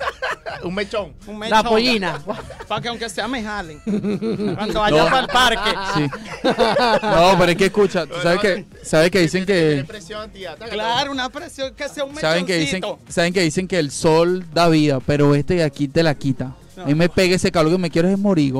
[0.63, 1.13] Un mechón.
[1.27, 1.63] Un La mechón.
[1.65, 2.19] pollina.
[2.67, 3.79] Para que aunque sea me jalen.
[4.55, 5.09] Cuando vaya No.
[5.09, 5.69] para el parque.
[5.95, 6.09] Sí.
[6.43, 10.55] No, pero es que escucha, tú sabes que, sabes que dicen que, presión, tía.
[10.55, 14.45] Claro, una presión que sea un saben que dicen, saben que dicen que el sol
[14.53, 16.55] da vida, pero este de aquí te la quita.
[16.77, 18.53] A mí me pega ese calor que me quiero es morir,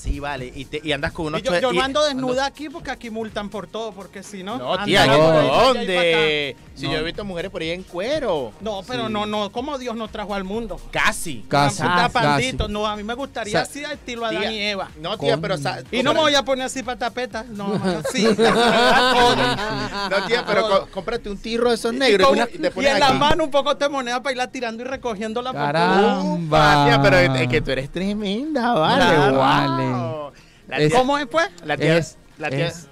[0.00, 0.50] Sí, vale.
[0.54, 3.10] Y, te- y andas con unos Y yo, yo no ando desnuda aquí porque aquí
[3.10, 4.56] multan por todo, porque si no.
[4.56, 6.56] No, tía, no, ¿y por por ahí, por allá y dónde?
[6.74, 6.92] Si No.
[6.92, 8.52] yo he visto mujeres por ahí en cuero.
[8.62, 10.80] No, pero no, no, como Dios nos trajo al mundo.
[10.90, 11.44] Casi.
[11.48, 12.12] Casi, Una casi.
[12.14, 12.68] pandito.
[12.68, 14.88] No, a mí me gustaría O sea, así al estilo Adán Tía, y Eva.
[15.00, 15.58] No, tía, Con- pero.
[15.58, 17.44] sa- Y no me voy a poner así para tapeta.
[17.50, 17.78] No,
[18.10, 18.26] sí.
[20.10, 22.82] No, tía, pero cómprate un tirro de esos Y, negros con- y, te- y te
[22.82, 26.84] y en las manos un poco de moneda para irla tirando y recogiéndola por Caramba.
[26.86, 29.04] tía, pero es, que tú eres tremenda, vale.
[29.04, 29.36] Claro.
[30.68, 31.48] La Es- tía, ¿Cómo es, pues?
[31.64, 32.86] la tía, Es- la tía, es-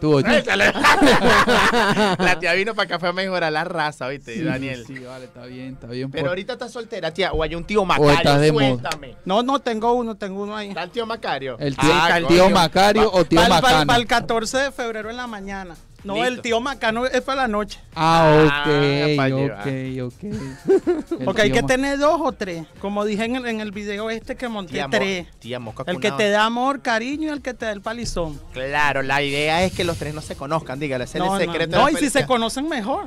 [0.00, 0.72] Tú, sale.
[2.18, 4.84] la tía vino para fue a mejorar la raza, ¿viste, Daniel?
[4.86, 6.10] Sí, vale, está bien, está bien.
[6.10, 8.66] Pero por- ahorita estás soltera, tía, o hay un tío Macario, de moda.
[8.68, 9.16] suéltame.
[9.24, 10.68] No, no, tengo uno, tengo uno ahí.
[10.68, 11.56] ¿Está el tío Macario?
[11.58, 12.50] El tío, Ah, el tío.
[12.50, 13.94] Macario o tío Para Macano.
[13.96, 15.76] el 14 de febrero en la mañana.
[16.06, 16.28] No, Listo.
[16.28, 17.78] el tío Macano es para la noche.
[17.94, 19.66] Ah, Ah, ok, pa' ok,
[20.06, 21.24] ok.
[21.24, 22.64] Porque hay El que tener dos o tres.
[22.80, 25.26] Como dije en el, en el video este que monté, Tía, mo- tres.
[25.40, 28.40] tía Mosca El que te da amor, cariño y el que te da el palizón.
[28.52, 31.46] Claro, la idea es que los tres no se conozcan, dígale, ese es No, el
[31.46, 31.76] no, secreto.
[31.76, 33.06] no, de la y si se conocen mejor.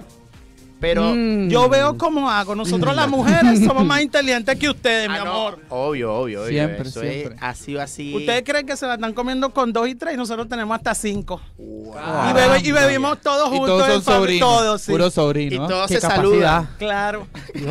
[0.79, 1.49] Pero, Mm.
[1.49, 2.55] Yo veo cómo hago.
[2.55, 5.59] Nosotros las mujeres somos más inteligentes que ustedes, mi Ah, no, amor.
[5.69, 6.49] Obvio, obvio, obvio.
[6.49, 7.35] Siempre, eso siempre.
[7.35, 8.15] Es, ha sido así.
[8.15, 10.95] Ustedes creen que se la están comiendo con dos y tres y nosotros tenemos hasta
[10.95, 11.41] cinco.
[11.57, 11.95] Wow.
[12.29, 13.79] y, bebe- y bebimos todos Y juntos.
[13.79, 14.47] todos son sobrinos.
[14.49, 14.91] Todos, sí.
[14.91, 15.65] Puro Y sobrino.
[15.65, 15.67] ¿eh?
[15.67, 16.69] todos Qué se saludan.
[16.77, 17.27] Claro.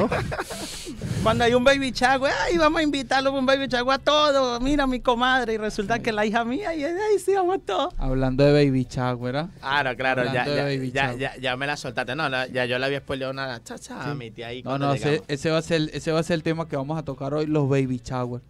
[1.22, 4.60] Cuando hay un baby chagua, ay, vamos a invitarlo un baby chagua a todos.
[4.60, 5.54] Mira, mi comadre.
[5.54, 7.92] Y resulta que la hija mía, y ay, sí, vamos todos.
[7.98, 9.48] Hablando de Baby Chagua, ¿verdad?
[9.60, 12.14] Ah, no, claro, ya, ya, ya, ya, ya me la soltaste.
[12.14, 14.62] No, la- ya yo le había spoileado una chacha a mi tía ahí.
[14.62, 17.02] No, no, ese, va a ser, ese va a ser el tema que vamos a
[17.02, 18.40] tocar hoy, los Baby Shower.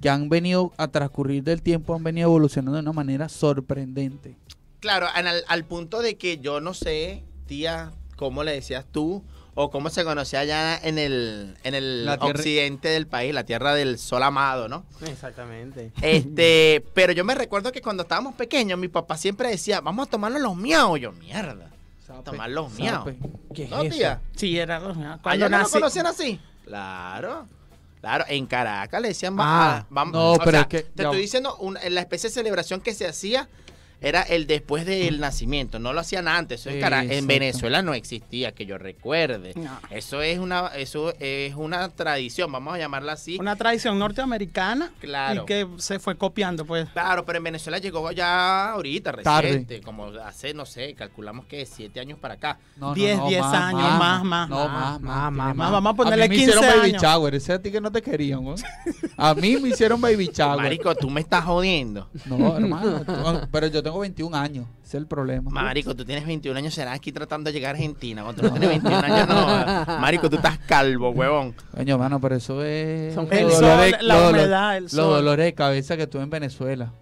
[0.00, 4.36] Que han venido a transcurrir del tiempo, han venido evolucionando de una manera sorprendente.
[4.80, 9.24] Claro, en al, al punto de que yo no sé, tía, cómo le decías tú
[9.60, 13.42] o cómo se conocía allá en el, en el La tierra- occidente del país, la
[13.42, 14.84] tierra del sol amado, ¿no?
[15.04, 15.90] Exactamente.
[16.00, 20.10] Este, pero yo me recuerdo que cuando estábamos pequeños, mi papá siempre decía, vamos a
[20.12, 20.96] tomarnos los miau.
[20.96, 21.70] Yo, mierda.
[22.24, 23.04] Tomar los miau.
[23.04, 23.18] Sape.
[23.54, 23.96] ¿Qué es ¿No, eso?
[23.96, 24.20] tía?
[24.36, 25.72] Sí, era cuando ¿Allá no lo nací.
[25.72, 26.40] conocían así?
[26.64, 27.46] Claro.
[28.00, 31.02] Claro, en Caracas le decían, Ah, ah, vamos, no, o pero sea, es que- te
[31.02, 33.48] ya- estoy diciendo, una- la especie de celebración que se hacía
[34.00, 37.26] era el después del nacimiento, no lo hacían antes, eso en, Cara- en.
[37.26, 39.52] Venezuela no existía, que yo recuerde.
[39.56, 39.78] No.
[39.90, 43.36] Eso es una eso es una tradición, vamos a llamarla así.
[43.40, 44.90] Una tradición norteamericana.
[45.00, 45.42] Claro.
[45.42, 46.88] Y que se fue copiando, pues.
[46.90, 49.42] Claro, pero en Venezuela llegó ya ahorita, Tarde.
[49.48, 52.58] reciente, como hace, no sé, calculamos que siete años para acá.
[52.76, 54.48] No, no, Diez, no, diez años, más, más.
[54.48, 55.32] No, Más, más, más.
[55.32, 56.92] más, tiene más, vamos a ponerle mí me 15 hicieron Baby.
[57.00, 58.54] Shower, ese a ti que no te querían, ¿no?
[59.16, 60.56] A mí me hicieron Baby Shower.
[60.62, 62.08] Marico, tú me estás jodiendo.
[62.26, 63.04] No, hermano.
[63.04, 65.50] tú- pero yo tengo 21 años, ese es el problema.
[65.50, 68.22] Marico, tú tienes 21 años, serás aquí tratando de llegar a Argentina.
[68.22, 69.98] Cuando tú no tienes 21 años, no.
[70.00, 71.54] Marico, tú estás calvo, huevón.
[71.74, 73.14] Coño, hermano, pero eso es...
[73.14, 75.10] Son los El El sol, dolores- la los dolores- humedad, el Los sol.
[75.10, 76.92] dolores de cabeza que tuve en Venezuela.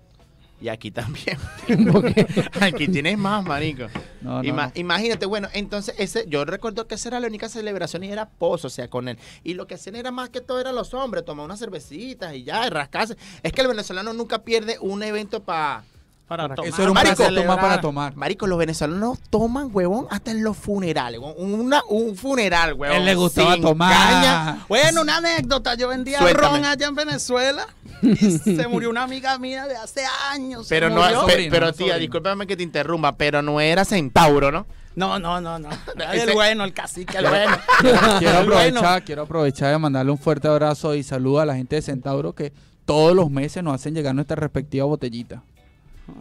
[0.59, 1.37] Y aquí también.
[2.61, 3.89] Aquí tienes más, marico.
[4.23, 4.81] No, no, Ima- no.
[4.81, 8.69] Imagínate, bueno, entonces ese, yo recuerdo que esa era la única celebración y era pozo,
[8.69, 9.19] o sea, con él.
[9.45, 12.45] Y lo que hacían era más que todo eran los hombres, tomar unas cervecitas y
[12.45, 13.17] ya, y rascarse.
[13.43, 15.85] Es que el venezolano nunca pierde un evento para...
[16.29, 18.17] Para tomar, Eso era un Marico, más para tomar.
[18.17, 21.21] Marico, los venezolanos toman, huevón, hasta en los funerales.
[21.37, 22.97] Una, un funeral, huevón.
[22.97, 23.93] Él le gustaba sin tomar.
[23.93, 24.65] caña.
[24.69, 25.75] Bueno, una anécdota.
[25.77, 26.49] Yo vendía Suéltame.
[26.59, 27.67] ron allá en Venezuela
[28.03, 30.67] y se murió una amiga mía de hace años.
[30.69, 31.99] Pero no, Sobrino, pero tía, sobrino.
[32.01, 34.67] discúlpame que te interrumpa, pero no era centauro, ¿no?
[34.97, 35.69] No, no, no, no.
[36.13, 37.57] Ese- El bueno, el cacique, el bueno.
[38.19, 41.83] Quiero aprovechar, quiero aprovechar de mandarle un fuerte abrazo y saludo a la gente de
[41.83, 42.53] Centauro que
[42.85, 45.43] todos los meses nos hacen llegar nuestra respectiva botellita.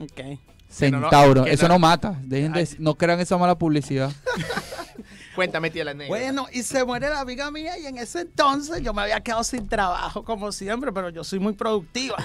[0.01, 0.19] Ok.
[0.21, 0.37] No,
[0.69, 2.19] Centauro, eso no- no mata.
[2.23, 4.11] Dejen de, no crean esa mala publicidad.
[5.35, 6.07] Cuéntame, tía, la negra.
[6.07, 9.43] Bueno, y se muere la amiga mía y en ese entonces yo me había quedado
[9.43, 12.15] sin trabajo como siempre, pero yo soy muy productiva.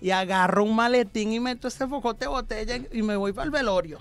[0.00, 3.50] Y agarro un maletín y meto ese focote de botella y me voy para el
[3.52, 4.00] velorio.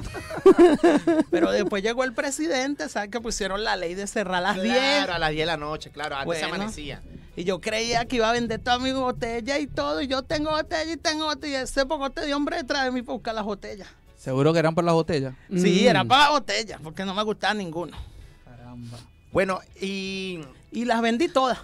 [1.30, 3.10] pero después llegó el presidente, ¿sabes?
[3.10, 4.76] Que pusieron la ley de cerrar a las 10.
[4.76, 6.54] Claro, a las 10 de la noche, claro, antes se Bueno.
[6.56, 7.02] amanecía.
[7.36, 10.00] Y yo creía que iba a vender toda mi botella y todo.
[10.02, 11.60] Y yo tengo botella y tengo botella.
[11.60, 13.88] Y ese pocote de hombre detrás de mí para buscar las botellas.
[14.18, 15.34] Seguro que eran por las botellas.
[15.48, 15.88] Sí, Mm.
[15.88, 17.96] era para las botellas, porque no me gustaba ninguno.
[18.44, 18.98] Caramba.
[19.32, 20.40] Bueno, y...
[20.72, 21.58] Y las vendí todas,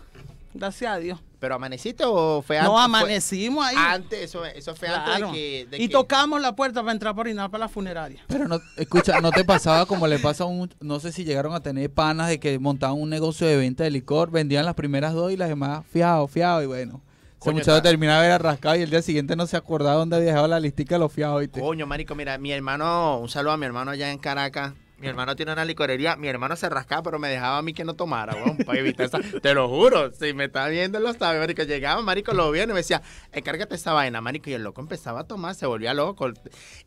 [0.57, 1.21] gracias a Dios.
[1.39, 2.73] ¿Pero amaneciste o fue antes?
[2.73, 3.77] No amanecimos ahí.
[3.79, 5.67] Antes, eso, eso fue antes de que...
[5.71, 8.25] de y que- tocamos la puerta para entrar por orinar para la funeraria.
[8.27, 11.55] Pero no, escucha, ¿no te pasaba como le pasa a un, no sé si llegaron
[11.55, 15.13] a tener panas de que montaban un negocio de venta de licor, vendían las primeras
[15.13, 17.03] dos y las demás fiado, fiado y bueno.
[17.41, 20.29] Ese muchacho terminaba de ver rascado y el día siguiente no se acordaba dónde había
[20.31, 21.41] dejado la listica de los fiados.
[21.41, 21.61] ¿viste?
[21.61, 24.73] Coño, marico, mira, mi hermano, un saludo a mi hermano allá en Caracas.
[24.99, 27.85] Mi hermano tiene una licorería, mi hermano se rascaba, pero me dejaba a mí que
[27.85, 29.21] no tomara, weón, para evitar esa.
[29.43, 31.65] Te lo juro, si me está viendo, lo sabe, marico.
[31.65, 34.49] Llegaba, marico, lo vieron y me decía, encárgate esa vaina, marico.
[34.49, 36.33] Y el loco empezaba a tomar, se volvía loco.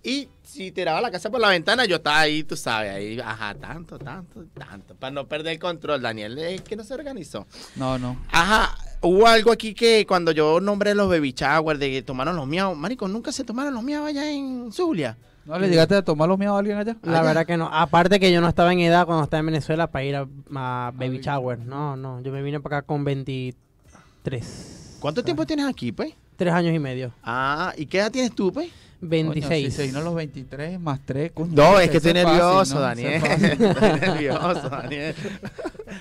[0.02, 3.54] Y si tiraba la casa por la ventana, yo estaba ahí, tú sabes, ahí, ajá,
[3.54, 4.95] tanto, tanto, tanto.
[4.95, 7.45] Para no perder el control, Daniel, es que no se organizó.
[7.76, 8.19] No, no.
[8.32, 12.48] Ajá, hubo algo aquí que cuando yo nombré los baby shower de que tomaron los
[12.48, 15.15] miaos, marico, nunca se tomaron los miaos allá en Zulia.
[15.45, 16.95] ¿No le llegaste a tomar los míos a alguien allá?
[17.02, 17.69] La verdad que no.
[17.71, 20.91] Aparte que yo no estaba en edad cuando estaba en Venezuela para ir a, a
[20.95, 21.60] Baby Shower.
[21.60, 22.21] No, no.
[22.21, 24.97] Yo me vine para acá con 23.
[24.99, 26.13] ¿Cuánto tiempo tienes aquí, pues?
[26.36, 27.12] Tres años y medio.
[27.23, 28.69] Ah, ¿y qué edad tienes tú, pues?
[29.02, 29.75] 26.
[29.75, 31.52] Coño, si vino los 23 más 3, coño.
[31.54, 32.82] No, es que estoy fácil, nervioso, ¿no?
[32.82, 33.13] Daniel.
[33.23, 35.15] Estoy nervioso, Daniel.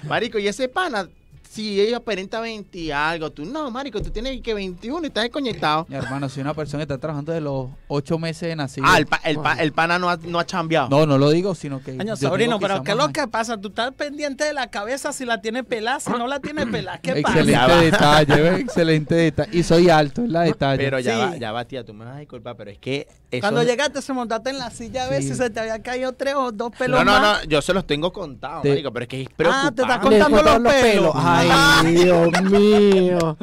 [0.08, 1.08] Marico, y ese pana,
[1.50, 5.24] si ella aparenta 20 y algo, tú no, Marico, tú tienes que 21 y estás
[5.24, 5.86] desconectado.
[5.88, 8.86] Mi hermano, soy una persona que está trabajando de los 8 meses de nacido.
[8.88, 10.88] Ah, el, pa- el, pa- el pana no ha, no ha chambeado.
[10.88, 11.92] No, no lo digo, sino que.
[11.92, 13.56] Año sobrino, pero ¿qué es lo que pasa?
[13.60, 16.98] Tú estás pendiente de la cabeza si la tiene pelada, si no la tiene pelada.
[16.98, 17.66] ¿Qué Excelente pasa?
[17.74, 17.80] va.
[17.82, 19.50] detalle, excelente detalle.
[19.58, 20.84] Y soy alto, es la detalle.
[20.84, 21.18] Pero ya Sí.
[21.20, 23.40] va, ya va, tía, tú me vas a disculpar, pero es que eso...
[23.40, 25.28] Cuando llegaste se montaste en la silla a ver Sí.
[25.30, 27.42] si se te había caído tres o dos pelos No, no, más.
[27.44, 29.82] no, yo se los tengo contados, Te- Marico, pero es que es Ah, te preocupante.
[29.82, 31.12] está Le contando los pelos.
[31.38, 33.36] Ay, Dios mío.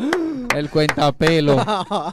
[0.56, 1.58] El cuentapelo.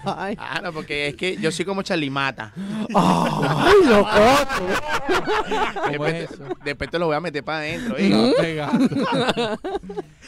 [0.05, 2.53] Ay, Ah, no, porque es que yo soy como Chalimata.
[2.95, 4.11] ay, loco.
[5.93, 6.45] ¿Cómo es eso?
[6.65, 7.97] Después te lo voy a meter para adentro.
[7.99, 8.09] ¿eh?
[8.09, 8.89] No, pegando.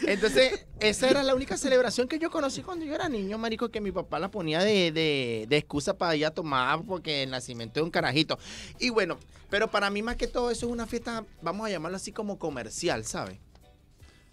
[0.06, 3.80] Entonces, esa era la única celebración que yo conocí cuando yo era niño, marico, que
[3.80, 7.80] mi papá la ponía de, de, de excusa para ir a tomar porque el nacimiento
[7.80, 8.38] de un carajito.
[8.78, 9.18] Y bueno,
[9.50, 12.38] pero para mí más que todo eso es una fiesta, vamos a llamarlo así como
[12.38, 13.38] comercial, ¿sabes?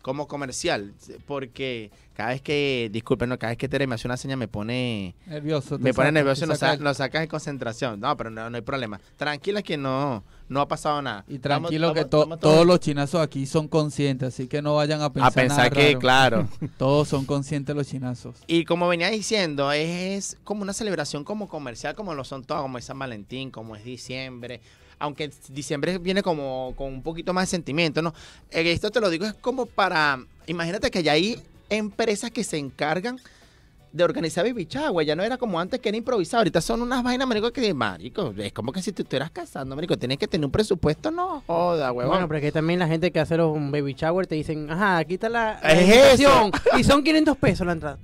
[0.02, 0.94] Como comercial,
[1.28, 4.48] porque cada vez que, disculpen, no, cada vez que Tere me hace una seña me
[4.48, 5.78] pone, Nervioso.
[5.78, 8.00] me pone saca, nervioso y nos, saca sa- nos saca de concentración.
[8.00, 9.00] No, pero no, no hay problema.
[9.16, 11.24] Tranquila que no, no ha pasado nada.
[11.28, 15.02] Y tranquilo que to- todos todos los chinazos aquí son conscientes, así que no vayan
[15.02, 16.00] a pensar, a pensar nada que, raro.
[16.00, 16.50] claro.
[16.78, 18.36] Todos son conscientes los chinazos.
[18.48, 22.78] Y como venía diciendo, es como una celebración como comercial, como lo son todas, como
[22.80, 24.62] es San Valentín, como es diciembre.
[25.02, 28.14] Aunque diciembre viene como con un poquito más de sentimiento, ¿no?
[28.52, 30.24] Eh, Esto te lo digo, es como para.
[30.48, 33.20] Imagínate que ya hay empresas que se encargan
[33.94, 35.06] de organizar baby shower.
[35.06, 36.40] Ya no era como antes que era improvisado.
[36.42, 39.98] Ahorita son unas vainas, marico, que, marico, es como que si te estuvieras casando, marico.
[39.98, 42.14] Tienes que tener un presupuesto, no joda, huevón.
[42.14, 44.98] Bueno, pero es que también la gente que hace un baby shower te dicen, ajá,
[44.98, 47.98] aquí está la, la Es invitación", Y son 500 pesos la entrada.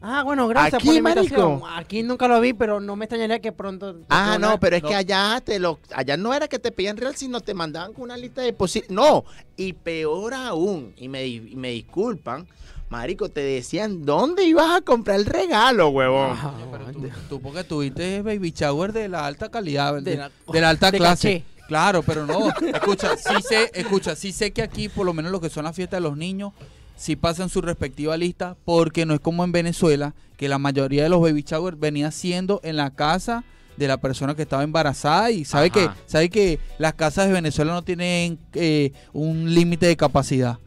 [0.00, 1.60] Ah, bueno, gracias Aquí, por la invitación.
[1.60, 1.66] marico.
[1.76, 3.96] Aquí nunca lo vi, pero no me extrañaría que pronto...
[4.08, 4.88] Ah, no, pero es no.
[4.88, 8.04] que allá te lo, allá no era que te pedían real, sino te mandaban con
[8.04, 8.90] una lista de posibles.
[8.90, 9.24] No,
[9.56, 12.46] y peor aún, y me, y me disculpan,
[12.90, 16.30] marico, te decían dónde ibas a comprar el regalo, huevón.
[16.40, 20.16] Ah, Pero tú, tú porque tuviste baby shower de la alta calidad, de, De de
[20.16, 20.30] la-
[20.60, 21.32] la, alta de clase.
[21.40, 21.58] caché.
[21.66, 22.48] Claro, pero no.
[22.66, 25.76] Escucha, sí sé, escucha, sí sé que aquí, por lo menos lo que son las
[25.76, 26.52] fiestas de los niños,
[26.98, 31.02] sí pasa en su respectiva lista porque no es como en Venezuela, que la mayoría
[31.04, 33.44] de los baby shower venía siendo en la casa
[33.78, 37.72] de la persona que estaba embarazada y sabe que sabe que las casas de Venezuela
[37.72, 40.58] no tienen eh, un límite de capacidad.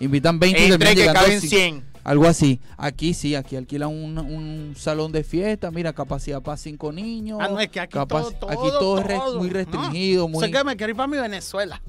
[0.00, 1.84] Invitan 20 y Entre que caben cin- 100.
[2.04, 2.60] Algo así.
[2.76, 7.38] Aquí sí, aquí alquilan un, un salón de fiesta, mira, capacidad para cinco niños.
[7.40, 9.38] Ah, no, es que aquí capaz- todo, todo, aquí todo, es todo.
[9.38, 11.80] muy restringido, No, muy Sé que me quiero ir para mi Venezuela.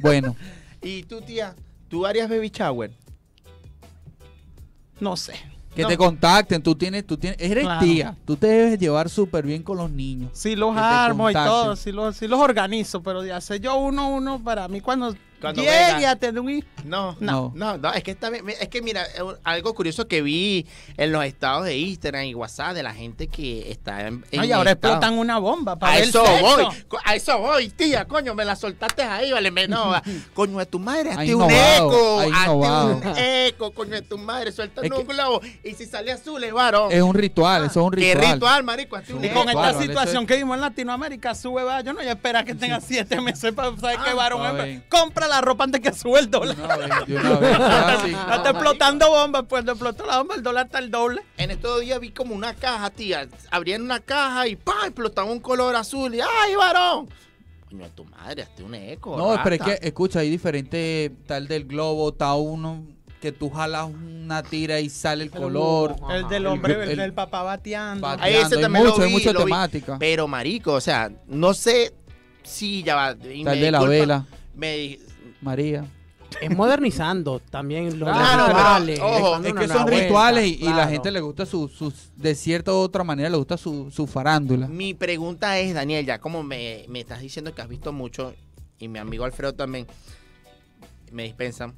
[0.00, 0.36] bueno.
[0.82, 1.54] Y tú, tía,
[1.88, 2.90] ¿tú harías baby shower?
[5.00, 5.34] No sé.
[5.74, 5.88] Que No.
[5.88, 7.80] te contacten, tú tienes, tú tienes, eres Claro.
[7.84, 10.30] tía, tú te debes llevar súper bien con los niños.
[10.32, 14.08] Sí los armo y todo, sí los, sí los organizo, pero de hacer yo uno
[14.08, 16.10] uno para mí cuando, Cuando llegue venga.
[16.10, 16.68] a tener un hijo.
[16.84, 17.52] No, No.
[17.54, 19.06] no, no, es que está bien, es que mira,
[19.44, 23.70] algo curioso que vi en los estados de Instagram y WhatsApp de la gente que
[23.70, 26.42] está en, en No, y ahora estado- explotan una bomba para A ver eso sexo.
[26.42, 26.66] voy,
[27.04, 29.92] a eso voy, tía, coño, me la soltaste ahí, vale, me no,
[30.34, 32.50] coño de tu madre, Ha hazte un innovado, eco, ha hazte
[33.08, 36.42] un eco, coño de tu madre, suelta Es un que- globo, y si sale azul
[36.44, 36.92] es varón.
[36.92, 38.32] Es un ritual, eso es un ¿Qué ritual.
[38.34, 38.96] ritual, marico?
[38.96, 39.34] Hazte un con eco.
[39.44, 41.80] Claro, esta vale, situación es- que vimos en Latinoamérica, sube, va.
[41.80, 44.66] Yo no voy a esperar que tenga siete meses para saber Ah, qué varón a
[44.66, 44.82] es.
[44.88, 46.56] Compra la ropa antes que sube el De dólar.
[46.62, 48.12] una vez, de una vez, ya, sí.
[48.12, 51.22] No está explotando bombas, pues cuando explotó la bomba, el dólar está el doble.
[51.36, 53.28] En estos días vi como una caja, tía.
[53.50, 54.76] Abrían una caja y ¡pam!
[54.84, 56.14] explotaba un color azul.
[56.14, 57.08] Y ¡ay, varón!
[57.68, 59.16] Coño, a tu madre, hazte un eco.
[59.16, 62.84] No, pero es que, escucha, hay diferentes, tal del globo, está uno
[63.20, 65.96] que tú jalas una tira y sale el color.
[66.10, 68.06] El del El- hombre, el, el- del papá bateando.
[68.06, 69.44] Bate- Ahí ese Hay mucho, lo hay mucha lo vi.
[69.46, 69.96] temática.
[69.98, 71.94] Pero, marico, o sea, no sé
[72.42, 73.14] si ya va.
[73.14, 74.98] me de la vela, Me,
[75.44, 75.84] María.
[76.40, 78.98] Es modernizando también los Claro, rituales.
[78.98, 81.68] pero, ojo, dando Es que son vuelta, rituales y, y la gente le gusta su,
[81.68, 84.66] sus, de cierta u otra manera le gusta su, su farándula.
[84.66, 88.34] mi pregunta es, Daniel, ya como me, me estás diciendo que has visto mucho,
[88.80, 89.86] y mi amigo Alfredo también,
[91.12, 91.74] me dispensan.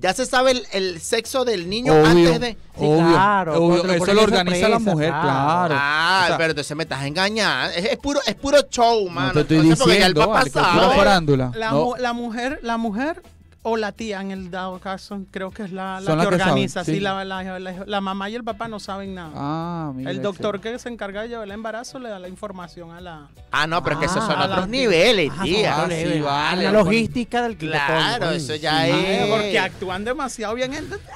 [0.00, 2.48] ¿Ya se sabe el, el sexo del niño Obvio, antes de...?
[2.52, 5.24] Sí, obvio, claro, obvio, eso lo organiza la mujer, claro.
[5.26, 5.74] claro.
[5.78, 7.72] Ah, O sea, pero entonces me estás engañando.
[7.74, 9.28] Es, es puro, es puro show, mano.
[9.28, 10.80] no te estoy Entonces, porque ya el diciendo, papá vale, que es sabe.
[10.84, 11.52] pura farándula.
[11.54, 13.22] La, No, mu- la mujer, la mujer
[13.68, 16.84] o la tía en el dado caso, creo que es la, la Son que organiza.
[16.84, 16.92] sí.
[16.94, 19.32] sí, la, la- la- la mamá y el papá no saben nada.
[19.34, 22.92] Ah, mira, el doctor que se encarga de llevar el embarazo le da la información
[22.92, 23.28] a la...
[23.50, 25.76] Ah, no, pero es que esos son Ah, otros la- niveles, Ah, tía.
[25.78, 28.90] son Ah, sí, vale, La lo logística del Claro, eso ya sí.
[28.92, 29.22] es.
[29.22, 30.72] Ah, Porque actúan demasiado bien.
[30.72, 31.08] Entonces,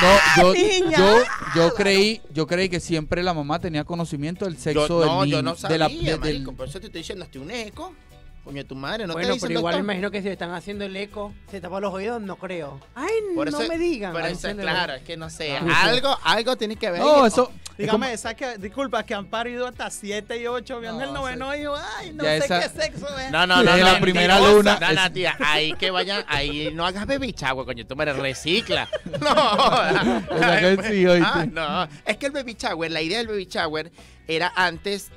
[0.00, 0.96] No, yo, niña.
[0.96, 1.16] yo,
[1.56, 5.10] yo creí, yo creí que siempre la mamá tenía conocimiento del Yo, sexo no, del
[5.24, 5.26] niño.
[5.38, 6.52] yo no sabía, de la- de- del- marico.
[6.52, 7.92] Por eso te estoy diciendo, hazte un eco.
[8.44, 10.84] Coño, tu madre, no bueno, te pero igual me imagino que si le están haciendo
[10.86, 12.80] el eco, se tapan los oídos, no creo.
[12.94, 14.12] Ay, Por no eso- me digan.
[14.12, 15.56] Por Ay, eso, claro, es que no sé.
[15.58, 15.82] Ah.
[15.84, 17.00] Algo, algo tiene que ver.
[17.00, 17.52] No, eso.
[17.72, 21.06] es dígame, como- esa que, disculpa, que han parido hasta 7 y 8, viendo No,
[21.06, 21.74] el noveno hijo.
[21.98, 23.30] Ay, no Ya sé esa- qué sexo es.
[23.30, 23.92] No, no, no, De no.
[23.92, 25.36] la primera luna, No, no, es- tía.
[25.40, 27.86] Ahí que vayan, ahí no hagas baby shower, coño.
[27.86, 28.88] Tú me recicla.
[29.20, 29.28] No.
[30.42, 31.88] Ah, no.
[32.04, 33.92] Es que el baby shower, la idea del baby shower
[34.26, 35.10] era antes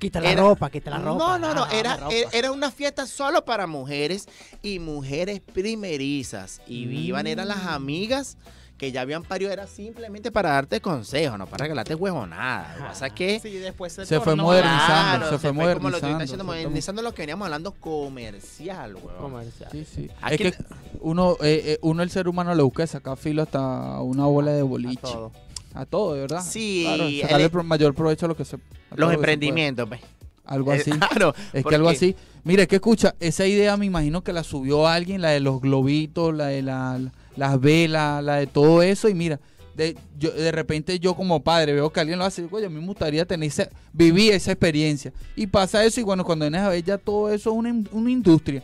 [0.00, 1.18] Quita la Era- ropa, quita la ropa.
[1.18, 1.98] No, no, no, Ah, era,
[2.32, 4.26] era una fiesta solo para mujeres
[4.62, 6.60] y mujeres primerizas.
[6.66, 8.36] Y iban, eran las amigas
[8.78, 12.70] que ya habían parido, era simplemente para darte consejos, no para regalarte huevonada.
[12.70, 13.38] Lo que pasa es que...
[13.40, 17.02] Sí, después se, Se fue modernizando, Claro, se fue como lo que modernizando, diciendo, modernizando
[17.02, 19.18] lo que veníamos hablando comercial, weón.
[19.18, 19.68] Comercial.
[19.70, 20.10] Sí, sí.
[20.22, 20.64] Aquí- Es que
[21.00, 24.62] uno, eh, eh, uno, el ser humano, le busca sacar filo hasta una bola de
[24.62, 24.98] boliche.
[25.06, 25.32] A todo.
[25.74, 26.42] A todo, de verdad.
[26.44, 28.58] Sí, Claro, sacarle el pro- mayor provecho a lo que se.
[28.94, 30.00] Los emprendimientos, pues.
[30.44, 30.90] Algo Eh, así.
[31.14, 31.34] Claro.
[31.52, 32.16] Es que algo así.
[32.42, 35.60] Mira, es que escucha, esa idea me imagino que la subió alguien, la de los
[35.60, 36.98] globitos, la de la-
[37.36, 39.08] las velas, la de todo eso.
[39.08, 39.38] Y mira,
[39.76, 42.80] de, yo, de repente yo como padre veo que alguien lo hace, oye, a mí
[42.80, 45.12] me gustaría tener esa, vivir esa experiencia.
[45.36, 48.10] Y pasa eso y bueno, cuando vienes a ver ya todo eso es una, una
[48.10, 48.62] industria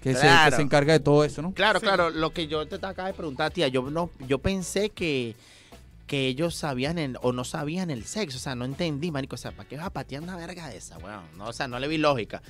[0.00, 1.52] que, se, que se encarga de todo eso, ¿no?
[1.52, 5.34] Claro, claro, lo que yo te acabo de preguntar, tía, yo no, yo pensé que,
[6.06, 9.38] que ellos sabían el- o no sabían el sexo, o sea, no entendí, marico, o
[9.38, 11.22] sea, ¿para qué vas a patear una verga de esa, weón?
[11.36, 12.42] No, o sea, no le vi lógica.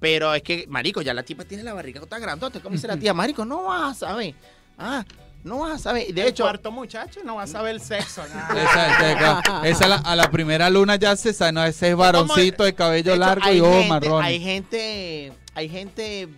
[0.00, 2.96] Pero es que, marico, ya la tipa tiene la barriga tan grandota, ¿cómo dice la
[2.96, 3.14] tía?
[3.14, 4.34] Marico, no vas a saber.
[4.76, 5.04] Ah,
[5.44, 6.12] no vas a saber.
[6.12, 8.22] De el hecho, cuarto muchacho no va a saber el sexo.
[8.34, 8.62] nada.
[8.62, 12.64] Esa, esa- esa la- a la primera luna ya se sabe, no, ese es varoncito
[12.64, 14.26] de cabello de hecho, largo y ojos gente- marrones.
[14.28, 16.28] Hay gente, hay gente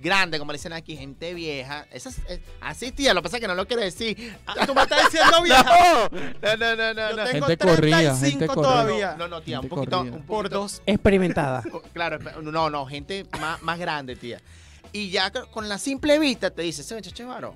[0.00, 1.86] grande, como le dicen aquí, gente vieja.
[1.90, 4.36] Esas, eh, así, tía, lo que pasa es que no lo quiero decir.
[4.46, 6.08] Ah, Tú me estás diciendo vieja.
[6.42, 7.24] No, no, no, no, Yo no.
[7.24, 8.62] tengo Gente corrida, 35 gente corrida.
[8.62, 9.14] todavía.
[9.18, 10.82] No, no, tía, un poquito, un Por poquito- dos.
[10.86, 11.62] Experimentada.
[11.92, 14.40] Claro, no, no, gente más, más grande, tía.
[14.92, 17.54] Y ya con- con la simple vista te dice, ese muchacho es varón.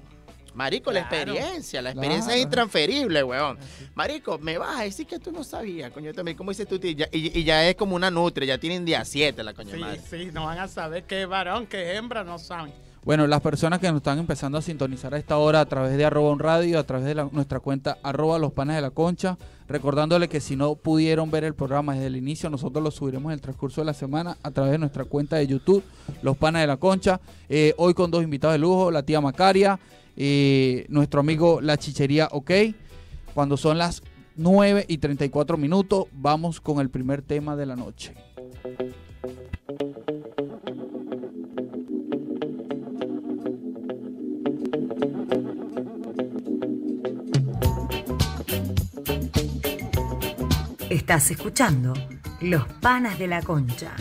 [0.54, 2.38] Marico, la experiencia, la experiencia Claro.
[2.38, 3.58] es intransferible, weón.
[3.94, 6.90] Marico, me vas a decir que tú no sabías, coño, también, como dices tú, tía,
[6.90, 9.74] y ya- y, y ya es como una nutria, ya tienen día 7 la coño
[9.74, 10.00] Sí, madre.
[10.08, 12.72] sí, no van a saber qué es varón, qué es hembra, no saben.
[13.04, 16.04] Bueno, las personas que nos están empezando a sintonizar a esta hora a través de
[16.04, 19.36] arroba un radio, a través de la- nuestra cuenta arroba los panes de la concha,
[19.66, 23.34] recordándole que si no pudieron ver el programa desde el inicio, nosotros lo subiremos en
[23.34, 25.82] el transcurso de la semana a través de nuestra cuenta de YouTube,
[26.22, 27.20] los panes de la concha.
[27.48, 29.80] Eh, hoy con dos invitados de lujo, la tía Macaria,
[30.16, 32.50] nuestro amigo La Chichería OK.
[33.34, 34.02] Cuando son las
[34.36, 38.14] 9 y 34 minutos, vamos con el primer tema de la noche.
[50.88, 51.94] Estás escuchando
[52.40, 53.92] Los Panas de la Concha.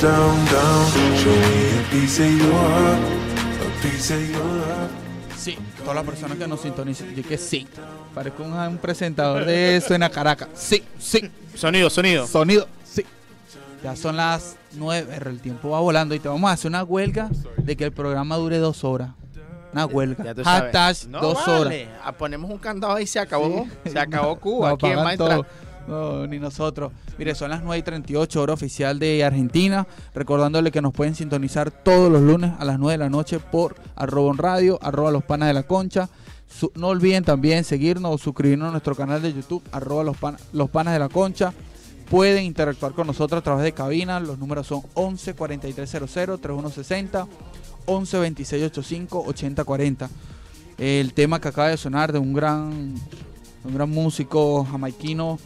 [0.00, 1.16] Down, down.
[1.16, 3.00] Show me a piece of your heart,
[3.60, 4.90] a piece of your love.
[5.36, 7.66] Sí, todas las personas que nos sintonizan, yo que sí.
[8.14, 10.48] Parezco un, un presentador de Suena Caracas.
[10.54, 11.30] Sí, sí.
[11.54, 12.26] Sonido, sonido.
[12.26, 13.04] Sonido, sí.
[13.82, 17.30] Ya son las nueve, el tiempo va volando y te vamos a hacer una huelga
[17.56, 19.10] de que el programa dure dos horas.
[19.72, 20.24] Una huelga.
[20.24, 20.72] Ya tú sabes.
[20.76, 21.64] Hashtag No dos horas.
[21.64, 21.88] vale.
[22.04, 23.66] Ah, Ponemos un candado y se acabó.
[23.86, 24.76] Se acabó Cuba.
[24.76, 25.69] ¿Quién va a apagan entrar?
[25.90, 26.92] No, ni nosotros.
[27.18, 29.86] Mire, son las 9 y 38 hora oficial de Argentina.
[30.14, 33.74] Recordándole que nos pueden sintonizar todos los lunes a las 9 de la noche por
[33.96, 36.08] arroba radio, arroba los panas de la concha.
[36.76, 40.70] No olviden también seguirnos o suscribirnos a nuestro canal de YouTube, arroba los, pan- los
[40.70, 41.52] panas de la concha.
[42.08, 44.20] Pueden interactuar con nosotros a través de cabina.
[44.20, 47.26] Los números son 11 4300 3160,
[47.86, 50.08] 11 2685 8040.
[50.78, 52.94] el tema que acaba de sonar de un gran,
[53.64, 55.38] un gran músico jamaiquino,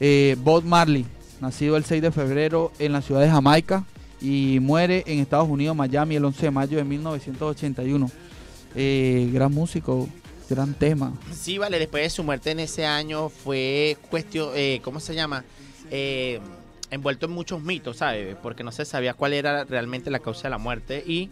[0.00, 1.06] eh, Bob Marley,
[1.40, 3.84] nacido el 6 de febrero en la ciudad de Jamaica
[4.20, 8.10] y muere en Estados Unidos, Miami, el 11 de mayo de 1981.
[8.74, 10.08] Eh, gran músico,
[10.48, 11.12] gran tema.
[11.32, 15.44] Sí, vale, después de su muerte en ese año fue cuestión, eh, ¿cómo se llama?
[15.90, 16.40] Eh,
[16.90, 18.36] envuelto en muchos mitos, ¿sabes?
[18.42, 21.30] Porque no se sabía cuál era realmente la causa de la muerte y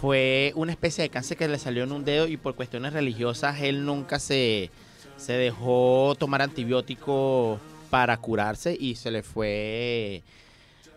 [0.00, 3.60] fue una especie de cáncer que le salió en un dedo y por cuestiones religiosas
[3.60, 4.70] él nunca se,
[5.16, 7.58] se dejó tomar antibiótico
[7.92, 10.22] para curarse y se le fue,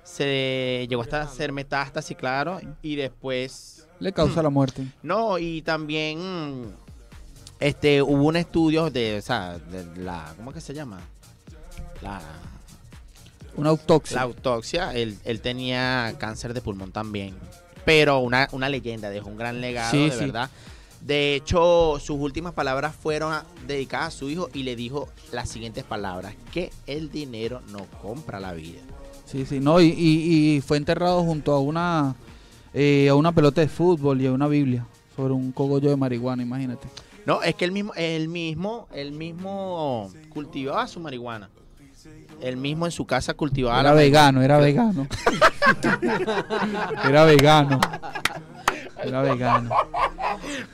[0.06, 4.88] se llegó hasta hacer metástasis, claro, y después Le causa la muerte.
[5.04, 6.74] no, y también
[7.60, 11.02] este hubo un estudio de, o sea, de la, ¿cómo que se llama?
[12.02, 12.22] La,
[13.58, 14.16] Una autopsia.
[14.16, 17.36] la autopsia, él, él tenía cáncer de pulmón también.
[17.84, 20.20] Pero una, una leyenda, dejó un gran legado, Sí, de sí.
[20.20, 20.50] verdad.
[21.06, 25.48] De hecho, sus últimas palabras fueron a- dedicadas a su hijo y le dijo las
[25.50, 28.80] siguientes palabras, que el dinero no compra la vida.
[29.26, 32.16] Sí, sí, no, y, y- y fue enterrado junto a una,
[32.74, 34.86] eh, a una pelota de fútbol y a una Biblia
[35.16, 36.88] sobre un cogollo de marihuana, imagínate.
[37.26, 41.50] No, es que él mismo, él mismo, él mismo cultivaba su marihuana.
[42.42, 45.08] Él mismo en su casa cultivaba Era la vegano, era vegano.
[47.04, 47.80] era vegano.
[49.04, 49.70] Era vegano.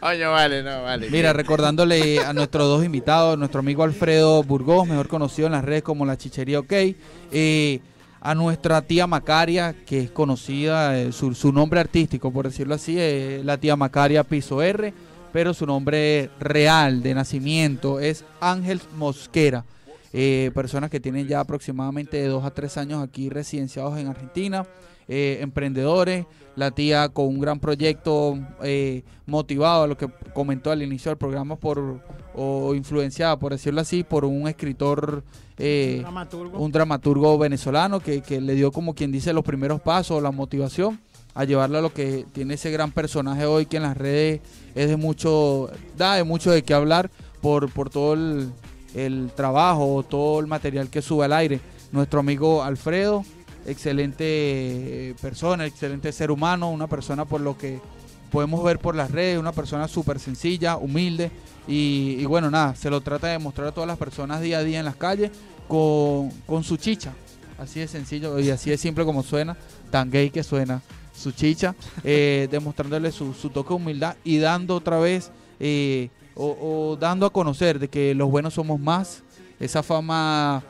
[0.02, 1.10] Oye, vale, no, vale.
[1.10, 5.84] Mira, recordándole a nuestros dos invitados, nuestro amigo Alfredo Burgos, mejor conocido en las redes
[5.84, 6.74] como La Chichería OK,
[7.32, 7.80] eh,
[8.20, 13.00] a nuestra tía Macaria, que es conocida, eh, su, su nombre artístico, por decirlo así,
[13.00, 14.94] es la tía Macaria Piso R,
[15.34, 19.66] pero su nombre real de nacimiento es Ángel Mosquera.
[20.14, 24.66] Eh, personas que tienen ya aproximadamente de dos a tres años aquí residenciados en Argentina,
[25.14, 30.82] eh, emprendedores, la tía con un gran proyecto eh, motivado a lo que comentó al
[30.82, 32.00] inicio del programa por
[32.34, 35.26] o influenciada, por decirlo así, por un escritor,
[35.58, 36.58] eh, Dramaturgo.
[36.58, 40.98] un dramaturgo venezolano que, que le dio como quien dice los primeros pasos, la motivación
[41.34, 44.40] a llevarla a lo que tiene ese gran personaje hoy que en las redes
[44.76, 48.50] es de mucho, da de mucho de qué hablar por, por todo el,
[48.96, 51.60] el trabajo, todo el material que sube al aire.
[51.92, 53.26] Nuestro amigo Alfredo,
[53.66, 57.80] excelente eh, persona, excelente ser humano, una persona por lo que
[58.32, 61.32] podemos ver por las redes, una persona súper sencilla, humilde
[61.68, 64.64] y, y bueno, nada, se lo trata de mostrar a todas las personas día a
[64.64, 65.32] día en las calles
[65.68, 67.14] con, con su chicha,
[67.60, 69.58] así de sencillo y así de simple como suena,
[69.90, 70.82] tan gay que suena
[71.14, 76.58] su chicha, eh, demostrándole su, su toque de humildad y dando otra vez eh, o,
[76.92, 79.24] o dando a conocer de que los buenos somos más,
[79.60, 80.64] esa fama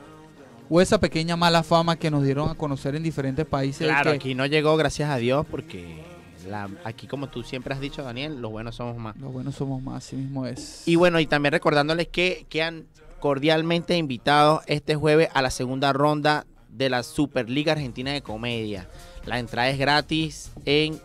[0.74, 3.86] o esa pequeña mala fama que nos dieron a conocer en diferentes países.
[3.88, 6.02] Claro, que aquí no llegó, gracias a Dios, porque
[6.48, 9.18] la- aquí, como tú siempre has dicho, Daniel, los buenos somos más.
[9.18, 10.88] Los buenos somos más, así mismo es.
[10.88, 12.86] Y bueno, y también recordándoles que quedan
[13.20, 18.88] cordialmente invitados este jueves a la segunda ronda de la Superliga Argentina de Comedia.
[19.26, 21.00] La entrada es gratis en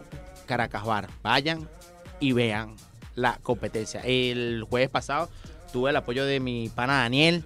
[0.47, 1.09] Caracas Bar.
[1.25, 1.69] Vayan
[2.21, 2.77] y vean
[3.17, 4.01] la competencia.
[4.05, 5.29] El jueves pasado
[5.73, 7.45] tuve el apoyo de mi pana Daniel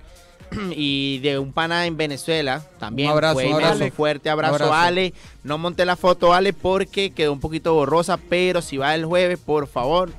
[0.77, 3.09] y de un pana en Venezuela también.
[3.09, 3.91] Un abrazo, Fue un abrazo.
[3.93, 4.75] fuerte abrazo, abrazo.
[4.75, 5.15] Ale.
[5.45, 9.39] No monté la foto Ale porque quedó un poquito borrosa, pero si va el jueves,
[9.39, 10.11] por favor,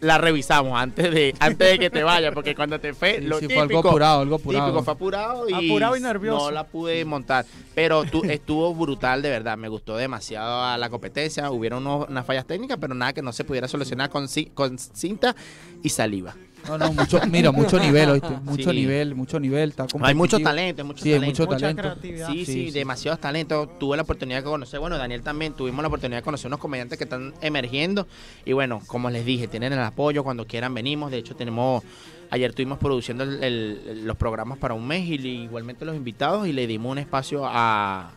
[0.00, 3.38] la revisamos antes de antes de que te vaya, porque cuando te fue, Sí, lo
[3.38, 4.66] sí, fue típico, algo apurado, algo apurado.
[4.66, 6.44] típico, fue apurado y, Apurado y nervioso.
[6.46, 10.90] no la pude montar, pero tú, estuvo brutal de verdad, me gustó demasiado a la
[10.90, 14.52] competencia, hubieron unos- unas fallas técnicas, pero nada que no se pudiera solucionar con, ci-
[14.52, 15.34] con cinta
[15.82, 16.34] y saliva.
[16.66, 18.28] No, no, mucho, mira, mucho nivel, ¿oíste?
[18.44, 18.76] Mucho Sí.
[18.76, 19.70] nivel, mucho nivel.
[19.70, 21.42] Está Hay mucho talento, hay mucho Sí, hay talento.
[21.42, 21.82] mucho Mucha talento.
[21.82, 22.28] creatividad.
[22.28, 22.70] Sí, sí, Sí, sí.
[22.70, 23.78] demasiados talentos.
[23.78, 26.96] Tuve la oportunidad de conocer, bueno, Daniel también, tuvimos la oportunidad de conocer unos comediantes
[26.98, 28.06] que están emergiendo.
[28.44, 31.10] Y bueno, como les dije, tienen el apoyo, cuando quieran venimos.
[31.10, 31.82] De hecho, tenemos,
[32.30, 36.46] ayer estuvimos produciendo el- el- los programas para un mes y le- igualmente los invitados
[36.48, 38.10] y le dimos un espacio a,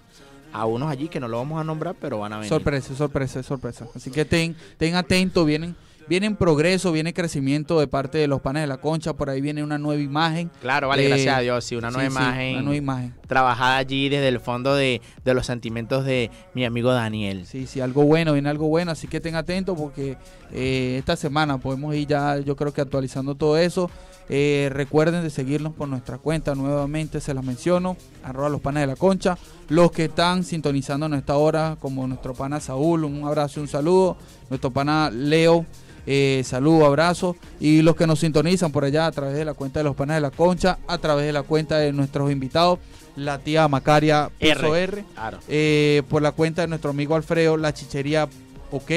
[0.54, 2.50] a unos allí que no lo vamos a nombrar, pero van a venir.
[2.50, 3.88] Sorpresa, sorpresa, sorpresa.
[3.94, 5.76] Así que ten, ten atento, vienen,
[6.10, 9.64] vienen progreso, viene crecimiento de parte de los panes de la concha, por ahí viene
[9.64, 10.50] una nueva imagen.
[10.62, 12.54] Claro, vale, Eh, gracias a Dios, sí, una nueva sí, imagen.
[12.54, 13.14] una nueva imagen.
[13.28, 17.46] Trabajada allí desde el fondo de, de los sentimientos de mi amigo Daniel.
[17.46, 20.18] Sí, sí, algo bueno, viene algo bueno, así que ten atento porque
[20.54, 23.90] eh, esta semana podemos ir ya, yo creo que actualizando todo eso.
[24.30, 28.88] Eh, recuerden de seguirnos por nuestra cuenta, nuevamente se las menciono, arroba los panes de
[28.88, 29.38] la concha.
[29.70, 33.70] Los que están sintonizando en esta hora, como nuestro pana Saúl, un abrazo y un
[33.70, 34.18] saludo.
[34.50, 35.66] Nuestro pana Leo,
[36.08, 37.36] eh, saludo, abrazo.
[37.60, 40.16] Y los que nos sintonizan por allá a través de la cuenta de los panes
[40.16, 42.80] de la concha, a través de la cuenta de nuestros invitados,
[43.16, 44.84] la tía Macaria Piso R.
[44.84, 45.40] R Claro.
[45.48, 48.28] eh, por la cuenta de nuestro amigo Alfredo, la chichería
[48.72, 48.92] OK.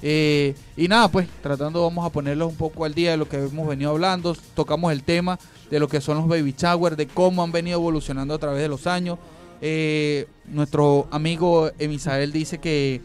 [0.00, 3.36] Eh, y nada, pues tratando vamos a ponerlos un poco al día de lo que
[3.36, 4.36] hemos venido hablando.
[4.54, 5.38] Tocamos el tema
[5.70, 8.68] de lo que son los baby shower, de cómo han venido evolucionando a través de
[8.68, 9.18] los años.
[9.60, 13.00] Eh, nuestro amigo Emisael dice que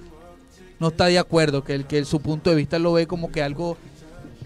[0.79, 3.41] no está de acuerdo, que, el, que su punto de vista lo ve como que
[3.41, 3.77] algo,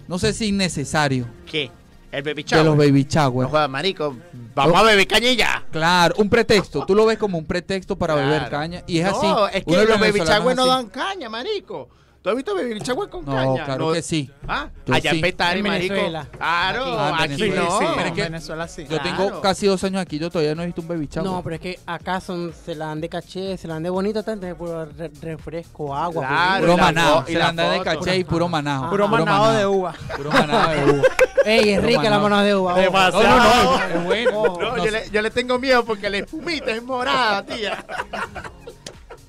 [0.08, 1.72] no sé si innecesario, ¿Qué?
[2.12, 2.78] El baby de los shower.
[2.78, 3.48] baby No shower.
[3.50, 4.16] jodas, marico.
[4.56, 5.64] Vamos a beber cañilla.
[5.72, 6.86] Claro, un pretexto.
[6.86, 8.82] Tú lo ves como un pretexto para beber caña.
[8.88, 9.58] Y es no, así.
[9.58, 11.90] es que los baby shower no dan caña, marico.
[12.22, 13.64] ¿Tú has visto baby shower con No, caña?
[13.66, 14.30] claro que sí.
[14.48, 14.68] ¿Ah?
[14.86, 15.16] Yo Allá sí.
[15.18, 15.94] en Petare, En marico.
[15.94, 16.28] Venezuela.
[16.38, 17.62] Claro, Ah, en aquí Venezuela.
[17.70, 17.80] no.
[17.80, 18.82] Sí, Pero es en Venezuela sí.
[18.84, 19.04] Yo Claro.
[19.04, 21.30] tengo casi dos años aquí, yo todavía no he visto un baby shower.
[21.30, 23.90] No, pero es que acá son, se la dan de caché, se la dan de
[23.90, 26.28] bonito, tanto de puro re- refresco, agua.
[26.28, 28.90] Claro, puro y Se la anda de caché y puro manado.
[28.90, 29.94] Puro manado de uva.
[30.18, 31.04] Puro manado de uva.
[31.46, 32.78] Ey, es rica la mano de uva.
[32.78, 33.24] Demasiado.
[33.24, 34.32] No, no, no, es bueno.
[34.60, 37.86] No, No yo, le, yo le tengo miedo porque la espumita es morada, tía.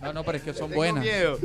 [0.00, 1.02] No, no, pero es que son buenas.
[1.02, 1.38] miedo.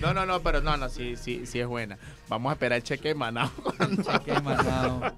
[0.00, 1.98] No, no, no, pero no, no, sí, sí, sí es buena.
[2.28, 5.14] Vamos a esperar el cheque de Manao cuando, Cheque manado.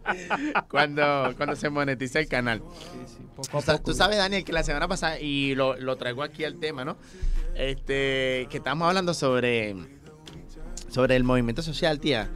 [0.68, 2.60] cuando, cuando se monetice el canal.
[2.80, 3.90] Sí, sí, poco a O sea, poco.
[3.90, 6.96] tú sabes, Daniel, que la semana pasada, y lo, lo traigo aquí al tema, ¿no?
[7.54, 9.76] Este, que estamos hablando sobre,
[10.90, 12.28] sobre el movimiento social, tía.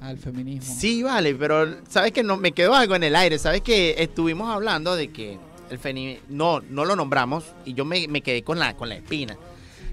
[0.00, 0.74] Al feminismo.
[0.78, 3.38] Sí, vale, pero sabes que no me quedó algo en el aire.
[3.38, 5.38] Sabes que estuvimos hablando de que
[5.68, 8.96] el feminismo no no lo nombramos y yo me, me quedé con la con la
[8.96, 9.36] espina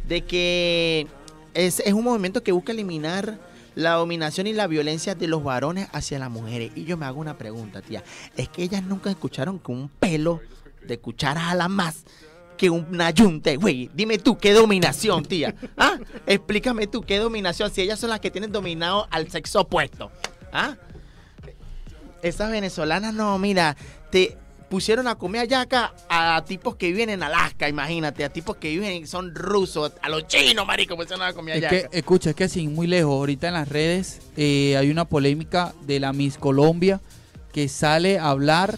[0.08, 1.08] de que
[1.54, 3.40] es, es un movimiento que busca eliminar
[3.76, 6.72] la dominación y la violencia de los varones hacia las mujeres.
[6.76, 8.04] Y yo me hago una pregunta, tía.
[8.36, 10.42] Es que ellas nunca escucharon que un pelo
[10.88, 12.04] de cuchara a la más
[12.58, 13.90] que una yunta, güey.
[13.94, 15.54] Dime tú, ¿qué dominación, tía?
[15.78, 16.00] ¿Ah?
[16.26, 17.70] Explícame tú, ¿qué dominación?
[17.72, 20.12] Si ellas son las que tienen dominado al sexo opuesto.
[20.52, 20.76] ¿Ah?
[22.24, 23.78] Esas venezolanas, no, mira,
[24.10, 24.38] te
[24.70, 29.08] pusieron a comer yaca a tipos que viven en Alaska, imagínate, a tipos que viven,
[29.08, 32.70] son rusos, a los chinos, marico, pusieron a comer Es que, escucha, es que sin
[32.70, 37.00] ir muy lejos, ahorita en las redes eh, hay una polémica de la Miss Colombia
[37.54, 38.78] que sale a hablar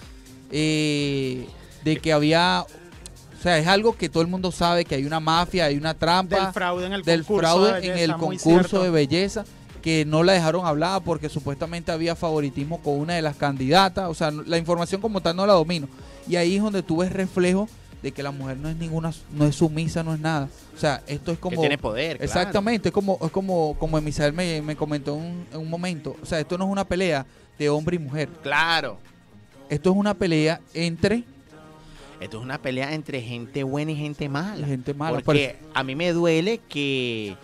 [0.51, 1.47] eh,
[1.83, 5.19] de que había, o sea, es algo que todo el mundo sabe, que hay una
[5.19, 8.11] mafia, hay una trampa Del fraude en el del concurso fraude de en belleza, el
[8.11, 8.83] muy concurso cierto.
[8.83, 9.45] de belleza
[9.81, 14.13] que no la dejaron hablar porque supuestamente había favoritismo con una de las candidatas, o
[14.13, 15.87] sea, la información como tal no la domino.
[16.27, 17.67] Y ahí es donde tú ves reflejo
[18.01, 20.47] de que la mujer no es ninguna, no es sumisa, no es nada.
[20.75, 21.59] O sea, esto es que como...
[21.59, 22.23] tiene poder, claro.
[22.25, 26.15] Exactamente, es como, es como, como Emisael me, me comentó un- en un momento.
[26.21, 27.25] O sea, esto no es una pelea
[27.57, 28.29] de hombre y mujer.
[28.41, 28.97] Claro.
[29.69, 31.23] Esto es una pelea entre
[32.21, 34.65] Esto es una pelea entre gente buena y gente mala.
[34.65, 35.19] gente mala.
[35.19, 37.35] Porque a mí me duele que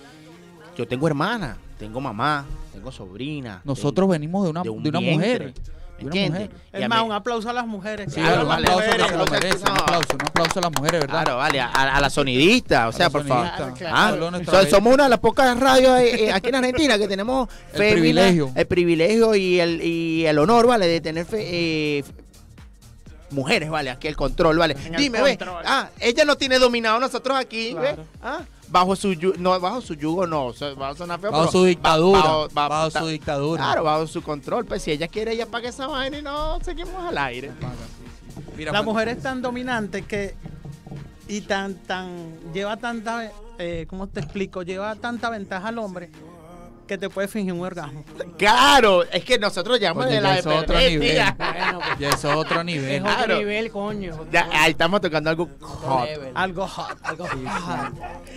[0.77, 3.61] yo tengo hermana, tengo mamá, tengo sobrina.
[3.63, 5.41] Nosotros venimos de una, de un de una mujer.
[5.41, 6.49] ¿me De una entiendes?
[6.73, 8.13] Es más, un aplauso a las mujeres.
[8.13, 10.21] Sí, Claro, un vale, aplauso mujeres, que se lo no sé, merecen, un aplauso, un
[10.27, 11.23] aplauso a las mujeres, ¿verdad?
[11.23, 13.47] Claro, vale, a, a la sonidista, o sea, por favor.
[13.87, 14.13] Ah,
[14.45, 17.91] so- somos una de las pocas radios eh, eh, aquí en Argentina que tenemos El
[17.93, 18.51] privilegio.
[18.55, 20.85] el privilegio y el, y el honor, ¿vale?
[20.87, 22.03] De tener fe- eh,
[23.31, 23.89] mujeres, ¿vale?
[23.89, 24.75] Aquí el control, ¿vale?
[24.85, 25.37] En el Dime, ve.
[25.65, 27.97] Ah, ella no tiene dominado nosotros aquí, Claro.
[27.97, 28.03] ¿ve?
[28.21, 28.39] Ah,
[28.69, 32.19] bajo su yugo, no, bajo su yugo no, a sonar feo, Bajo su ba- dictadura.
[32.21, 33.63] bajo- bajo ta- su dictadura.
[33.63, 36.95] Claro, bajo su control, pues si ella quiere, ella paga esa vaina y no seguimos
[37.03, 37.51] al aire.
[38.57, 40.35] Mira, La mujer es tan dominante que
[41.27, 44.61] y tan tan lleva tanta eh, ¿cómo te explico?
[44.63, 46.09] Lleva tanta ventaja al hombre
[46.87, 48.03] que te puede fingir un orgasmo.
[48.37, 51.23] Claro, es que nosotros llegamos Oye, de ya la eso es otro nivel.
[51.37, 53.01] Bueno, pues, Ya eso es otro es nivel.
[53.03, 53.37] otro Claro.
[53.37, 54.09] nivel, coño.
[54.13, 56.09] es otro Ya, ahí estamos tocando algo hot.
[56.35, 56.97] Algo hot.
[57.03, 57.27] Algo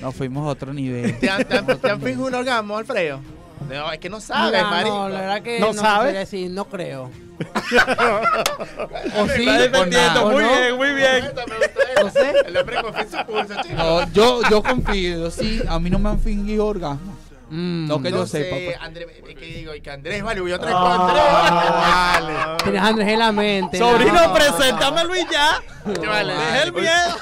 [0.01, 1.19] Nos fuimos a otro nivel.
[1.19, 3.21] ¿Te han, te han- te han fingido un orgasmo, Alfredo?
[3.69, 4.89] No, es que no sabes, Mira, Mari.
[4.89, 6.05] No, la verdad que ¿No no, sabe?
[6.05, 7.11] sabría decir, no creo.
[9.17, 10.51] O sí, Está defendiendo, muy ¿no?
[10.51, 11.25] bien, muy bien.
[12.03, 12.33] No sé.
[12.47, 13.75] El hombre confía su pulso, chico.
[13.77, 17.17] No, yo, yo confío, sí, a mí no me han fingido orgasmo.
[17.51, 17.87] Mm.
[17.89, 18.57] No que No yo sé, sepa.
[18.65, 18.77] pues.
[18.81, 19.07] Andrés,
[19.39, 20.95] que digo, y que Andrés, vale, yo traigo a
[22.17, 22.33] Andrés.
[22.43, 22.57] vale.
[22.63, 23.79] Tienes a Andrés en la mente.
[23.79, 24.35] Sobrino, no.
[24.35, 25.63] preséntamelo y ya.
[26.07, 26.33] Vale.
[26.35, 27.17] Deja el miedo.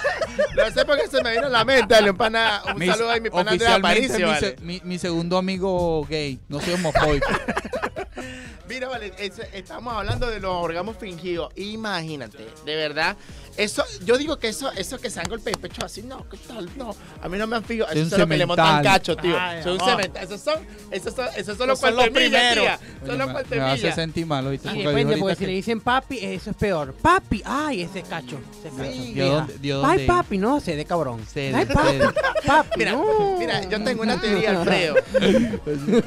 [0.57, 1.87] No sé por qué se me vino a la mente.
[1.95, 4.16] Dale un, pana, un Mi- saludo a mi pana Andrés Aparicio.
[4.18, 4.41] mi, Vale.
[4.41, 7.29] se- mi, mi segundo amigo gay, no soy homofóbico.
[8.68, 9.12] Mira, vale,
[9.53, 11.53] estamos hablando de los orgasmos fingidos.
[11.55, 13.16] Imagínate, de verdad.
[13.57, 16.36] Eso, yo digo que eso, eso que se dan golpes de pecho así, no, ¿qué
[16.36, 16.68] tal?
[16.76, 17.64] No, a mí no me han.
[17.64, 19.36] Es Eso es lo que le montan cacho, tío.
[19.38, 20.00] Ay, son un.
[20.20, 20.59] Esos son,
[20.90, 22.80] esos son, esos son los Esos son los cuartemillas, primeros.
[23.07, 24.68] Son los me, me hace sentir mal, ¿oíste?
[24.68, 26.94] Y Porque depende, porque si le dicen papi, eso es peor.
[26.94, 28.38] Papi, ay, ese es cacho.
[28.59, 28.92] Ese es cacho.
[28.92, 29.12] Sí.
[29.14, 31.24] ¿Dio dónde- dio Ay, papi, no, sé de cabrón.
[31.32, 31.98] Sé de- Ay, papi,
[32.46, 33.36] papi, Mira, no.
[33.38, 34.96] mira, yo tengo una teoría, Alfredo.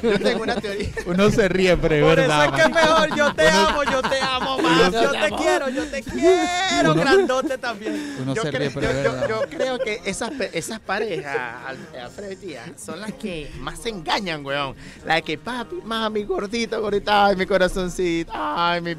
[0.02, 0.88] Yo tengo una teoría.
[1.06, 3.16] Uno se ríe, pero es Por eso es que mejor.
[3.16, 4.92] Yo te amo, yo te amo más.
[4.92, 7.39] Yo te quiero, yo te quiero, grandote.
[7.42, 8.16] Bigote también.
[8.22, 9.28] Uno yo, se creo, ríe, pero es yo- yo- verdad.
[9.28, 11.36] yo creo que esas, esas parejas,
[11.66, 14.74] Al- Alfredo y tía, son las que más se engañan, weón.
[15.04, 18.94] La que, papi, mami, gordito, gordita, ay, mi corazoncito, ay, mi,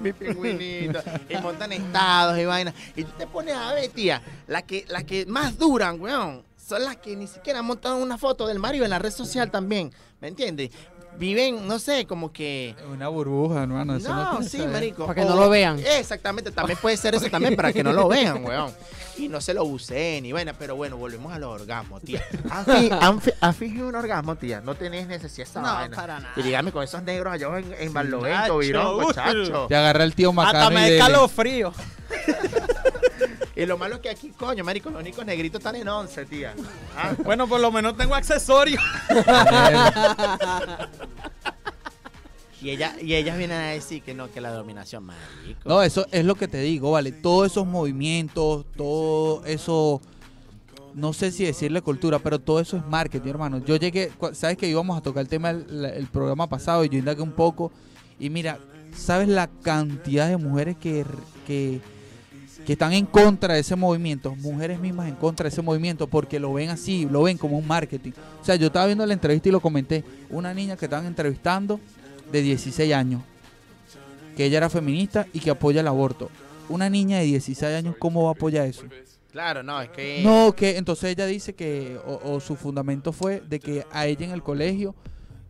[0.00, 1.00] mi pingüinito.
[1.28, 2.74] y montan estados y vainas.
[2.96, 6.84] Y tú te pones a ver, tía, las que, las que más duran, weón, son
[6.84, 10.28] las que ni siquiera montan una foto del marido en la red social también, ¿me
[10.28, 10.70] entiendes?
[11.18, 12.74] Viven, no sé, como que...
[12.92, 13.96] Una burbuja, hermano.
[13.96, 14.72] eso No, que sí, saber.
[14.72, 15.06] marico.
[15.06, 15.78] Para que no lo vean.
[15.78, 18.72] Exactamente, también puede ser eso también para que no lo vean, weón.
[19.16, 22.20] Y no se lo usen y bueno, pero bueno, volvemos a los orgasmos, tía.
[22.50, 24.60] ¿Han, fi- han fi- han fingido un orgasmo, tía?
[24.60, 25.94] No tenés necesidad de esa No, vaina.
[25.96, 26.32] para nada.
[26.36, 29.66] Y dígame con esos negros allá en, en Barlovento, Virón, muchacho.
[29.68, 30.96] Te agarra el tío Hasta Macano y me dele.
[30.98, 31.72] escalofrío.
[33.56, 36.54] Y lo malo es que aquí, coño, marico, los únicos negritos están en 11, tía.
[36.96, 38.82] Ah, Bueno, por lo menos tengo accesorios.
[42.60, 45.60] Y, ella, y ellas vienen a decir que no, que la dominación, marico.
[45.66, 47.12] No, eso es lo que te digo, vale.
[47.12, 50.00] Todos esos movimientos, todo eso,
[50.94, 53.58] no sé si decirle cultura, pero todo eso es marketing, hermano.
[53.58, 56.98] Yo llegué, sabes que íbamos a tocar el tema el, el programa pasado y yo
[56.98, 57.70] indagué un poco
[58.18, 58.58] y mira,
[58.96, 61.04] sabes la cantidad de mujeres que,
[61.46, 61.80] que,
[62.64, 66.40] que están en contra de ese movimiento, mujeres mismas en contra de ese movimiento porque
[66.40, 68.12] lo ven así, lo ven como un marketing.
[68.40, 71.78] O sea, yo estaba viendo la entrevista y lo comenté, una niña que estaban entrevistando
[72.32, 73.22] de 16 años
[74.34, 76.30] que ella era feminista y que apoya el aborto.
[76.68, 78.84] Una niña de 16 años, ¿cómo va a apoyar eso?
[79.30, 80.22] Claro, no, es que...
[80.22, 84.26] No, que entonces ella dice que, o, o su fundamento fue de que a ella
[84.26, 84.94] en el colegio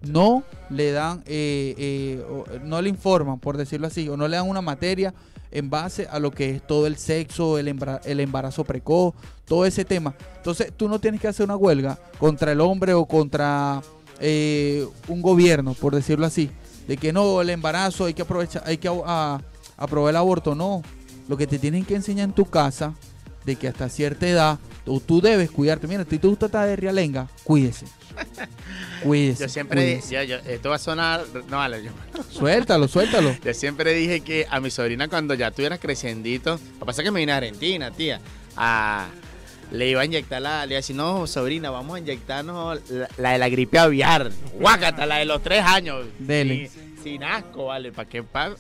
[0.03, 2.25] no le dan, eh, eh,
[2.65, 5.15] no le informan, por decirlo así, o no le dan una materia
[5.55, 9.15] en base a lo que es todo el sexo, el, embarazo precoz,
[9.47, 10.15] todo ese tema.
[10.37, 13.81] Entonces tú no tienes que hacer una huelga contra el hombre o contra
[14.21, 16.51] eh, un gobierno, por decirlo así,
[16.89, 20.83] de que no, el embarazo hay que aprovechar, hay que aprobar el aborto, no.
[21.29, 22.93] Lo que te tienen que enseñar en tu casa,
[23.47, 25.87] de que hasta cierta edad, tú, tú debes cuidarte.
[25.87, 27.87] Mira, si tú estar de realenga, cuídese.
[29.03, 29.45] Cuídese.
[29.45, 30.15] Yo siempre, cuídese.
[30.15, 31.91] yo, yo- esto va a sonar, no vale, yo,
[32.31, 33.37] Suéltalo, suéltalo.
[33.45, 37.07] yo siempre dije que a mi sobrina cuando ya tuviera creciendito, lo que pasa es
[37.07, 38.21] que me vine a Argentina, tía,
[38.57, 39.09] a-
[39.71, 43.09] le iba a inyectar la, le iba a decir, no, sobrina, vamos a inyectarnos la,
[43.19, 46.07] la de la gripe aviar, guácata, la de los tres años.
[46.19, 46.71] Dele.
[46.73, 48.55] Sin, sin asco, vale, para que, pa-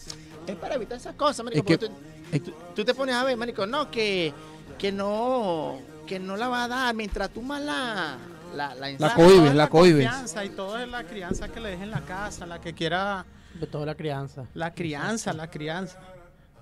[0.46, 3.14] es para evitar esas cosas, marico, Es que- porque tú- es- tú, tú te pones
[3.14, 4.32] a ver, marico, no, que,
[4.78, 8.18] que no, que no la va a dar mientras tú más la,
[8.54, 9.14] la, la, ensayas.
[9.14, 10.10] cohibes, es la cohibes.
[10.44, 13.24] Y todo es la crianza que le dejen en la casa, la que quiera
[13.60, 14.46] De toda la crianza.
[14.54, 15.98] La crianza, la crianza.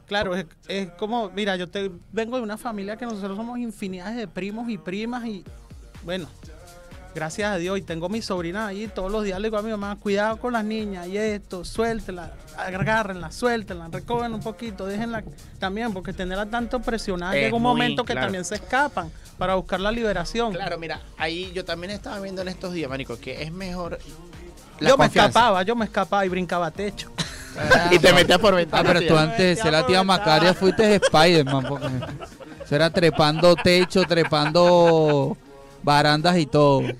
[0.06, 4.16] Claro, es, es como, mira, yo te vengo de una familia que nosotros somos infinidades
[4.16, 5.44] de primos y primas y
[6.04, 6.28] bueno,
[7.14, 9.70] gracias a Dios y tengo mi sobrina ahí, todos los días le digo a mi
[9.70, 15.22] mamá, cuidado con las niñas y esto, suéltela, agárrenla, suéltenla, recogen un poquito, déjenla
[15.58, 18.26] también, porque tenerla tanto presionada Es llega un muy, momento que claro.
[18.26, 20.52] también se escapan para buscar la liberación.
[20.52, 23.98] Claro, mira, ahí yo también estaba viendo en estos días, marico, que es mejor
[24.80, 27.10] la yo me escapaba, yo me escapaba y brincaba techo.
[27.90, 28.82] y te metías por Ah, ventana.
[28.88, 29.08] pero tía.
[29.08, 31.66] tú antes de ser la tía Macaria fuiste de Spider-Man.
[31.68, 31.86] porque
[32.64, 35.36] Eso era trepando techo, trepando
[35.82, 36.82] barandas y todo.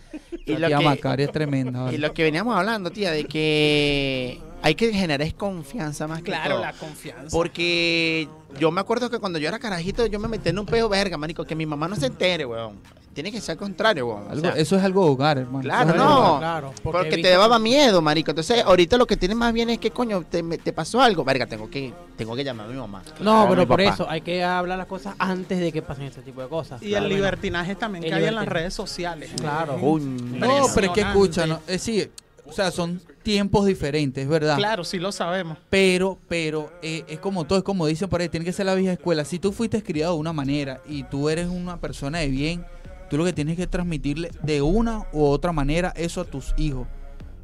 [0.45, 1.93] Y la lo tía que- Macaria es tremenda.
[1.93, 6.25] Y lo que veníamos hablando, tía, de que hay que generar es confianza más que
[6.33, 7.29] Claro, la confianza.
[7.31, 8.29] Porque
[8.59, 11.17] yo me acuerdo que cuando yo era carajito, yo me metí en un pedo verga,
[11.17, 12.77] marico, que mi mamá no se entere, weón.
[13.15, 14.27] Tiene que ser al contrario, weón.
[14.27, 15.61] O Algo- sea, eso es algo hogar, hermano.
[15.63, 16.19] Claro, no.
[16.37, 16.41] hogar.
[16.41, 18.31] Claro, porque te evita- daba miedo, marico.
[18.31, 20.43] Entonces, ahorita lo que tienes más bien es que, coño, te,
[20.73, 21.23] pasó algo.
[21.25, 23.03] Verga, tengo que, tengo que llamar a mi mamá.
[23.21, 23.95] No, pero por papá.
[23.95, 26.83] eso hay que hablar las cosas antes de que pasen ese tipo de cosas.
[26.83, 27.17] Y Claro, el bueno.
[27.25, 29.31] libertinaje también El que hay en las redes sociales.
[29.39, 29.77] Claro.
[29.79, 31.61] No, pero es que escucha, ¿no?
[31.67, 32.09] Es sí,
[32.47, 34.57] o sea, son tiempos diferentes, es verdad.
[34.57, 35.59] Claro, sí lo sabemos.
[35.71, 38.75] Pero, pero, eh, es como todo, es como dicen por ahí, tiene que ser la
[38.75, 39.25] vieja escuela.
[39.25, 42.65] Si tú fuiste criado de una manera y tú eres una persona de bien,
[43.13, 46.87] tú lo que tienes que transmitirle de una u otra manera eso a tus hijos.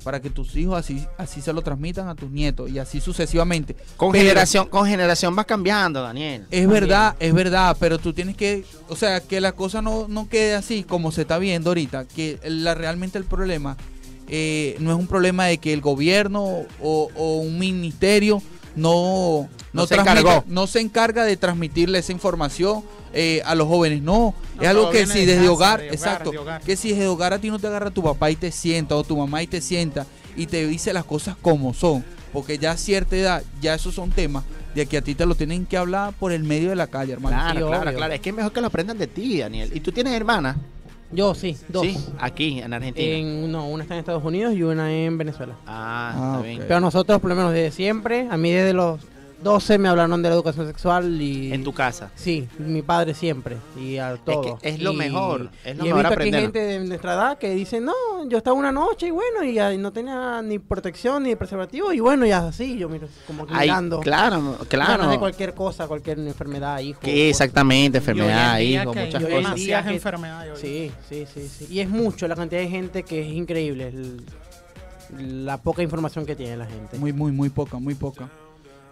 [0.03, 3.77] Para que tus hijos así, así se lo transmitan a tus nietos y así sucesivamente.
[3.99, 6.47] Con Pero- generación, con generación va cambiando, Daniel.
[6.51, 10.27] Es verdad, es verdad, pero tú tienes que, o sea, que la cosa no, no
[10.31, 13.77] quede así como se está viendo ahorita, que la, realmente el problema
[14.27, 16.45] eh, no es un problema de que el gobierno
[16.81, 18.41] o, o un ministerio
[18.79, 24.03] no, No se transmite- no se encarga de transmitirle esa información eh, a los jóvenes,
[24.03, 26.61] no, No, es algo que si de desde casa, hogar, de hogar, exacto, de hogar.
[26.63, 29.05] que si desde hogar a ti no te agarra tu papá y te sienta o
[29.05, 30.07] tu mamá y te sienta
[30.37, 34.11] y te dice las cosas como son, porque ya a cierta edad, ya esos son
[34.11, 36.87] temas de que a ti te lo tienen que hablar por el medio de la
[36.87, 37.35] calle, hermano.
[37.37, 37.97] Claro, Sí, claro, obvio.
[37.97, 38.13] claro.
[38.15, 39.71] Es que es mejor que lo aprendan de ti, Daniel.
[39.75, 40.57] ¿Y tú tienes hermanas?
[41.11, 41.87] Yo sí, dos.
[41.87, 43.07] Sí, aquí, en Argentina.
[43.17, 45.55] En, no, una está en Estados Unidos y una en Venezuela.
[45.67, 46.65] Ah, Ah, está bien.
[46.69, 49.01] Pero nosotros, por lo menos desde siempre, a mí desde los
[49.43, 51.53] 12 me hablaron de la educación sexual y...
[51.53, 52.11] En tu casa.
[52.17, 54.59] Sí, mi padre siempre y a todo.
[54.63, 56.47] es lo Y- mejor, es lo y he mejor aquí aprenderlo.
[56.47, 57.93] gente de nuestra edad que dice, no,
[58.29, 61.93] yo estaba una noche y bueno, y, ah, y no tenía ni protección ni preservativo
[61.93, 64.01] y bueno, ya así, yo miro como que Ay, mirando.
[64.01, 65.09] claro, claro.
[65.09, 67.01] De cualquier cosa, cualquier enfermedad, hijo.
[67.01, 69.55] Que exactamente, enfermedad, hijo, que muchas cosas.
[69.55, 70.57] que-.
[70.57, 71.67] Sí, sí, sí, sí.
[71.71, 73.89] Y es mucho la cantidad de gente que es increíble.
[73.89, 74.25] el-
[75.19, 76.99] la poca información que tiene la gente.
[76.99, 78.29] Muy, muy, muy poca, muy poca.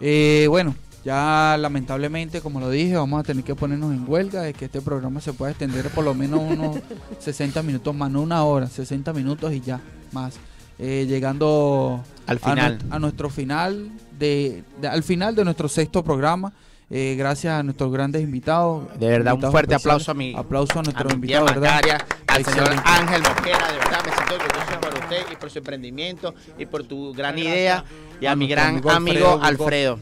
[0.00, 0.74] Eh, bueno,
[1.04, 4.80] ya lamentablemente, como lo dije, vamos a tener que ponernos en huelga de que este
[4.80, 6.78] programa se pueda extender por lo menos unos
[7.20, 9.80] 60 minutos más, no una hora, 60 minutos y ya,
[10.12, 10.34] más.
[10.78, 12.78] Eh, llegando Al a, final.
[12.90, 16.52] a nuestro final de, de- al final de nuestro sexto programa.
[16.88, 18.86] Eh, gracias a nuestros grandes invitados.
[19.00, 19.84] De verdad, un fuerte especiales.
[20.06, 21.80] aplauso a mi, aplauso a a nuestro tía invitado, ¿verdad?
[22.28, 22.68] Al señor.
[22.84, 27.12] Ángel Mosquera, de verdad me siento orgulloso usted y por su emprendimiento y por tu
[27.14, 27.84] gran idea
[28.20, 29.98] y a, A mi gran amigo amigo Alfredo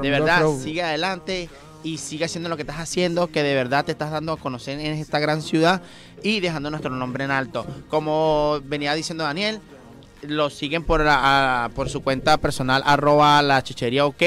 [0.00, 0.58] De verdad, Alfredo.
[0.60, 1.48] sigue adelante
[1.82, 4.80] y sigue haciendo lo que estás haciendo, que de verdad te estás dando a conocer
[4.80, 5.82] en esta gran ciudad
[6.22, 7.66] y dejando nuestro nombre en alto.
[7.90, 9.60] Como venía diciendo Daniel,
[10.22, 14.22] lo siguen por, a- por su cuenta personal, arroba la chichería ok.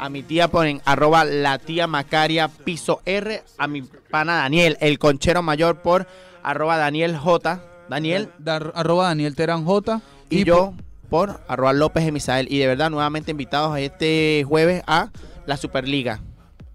[0.00, 3.44] A mi tía ponen arroba la tía Macaria piso R.
[3.58, 6.06] A mi pana Daniel, el conchero mayor por
[6.42, 7.62] arroba Daniel J.
[7.88, 10.00] Daniel Dar- arroba Daniel Terán J.
[10.30, 10.74] y, yo
[11.10, 12.46] por arroba López Emisael.
[12.50, 15.10] Y de verdad, nuevamente invitados este jueves a
[15.46, 16.20] la Superliga.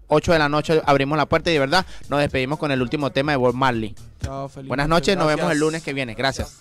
[0.08, 3.10] 8 de la noche abrimos la puerta y de verdad nos despedimos con el último
[3.10, 3.94] tema de Bob Marley.
[4.22, 6.14] Chao, Buenas noche, noches, nos vemos el lunes que viene.
[6.14, 6.60] Gracias.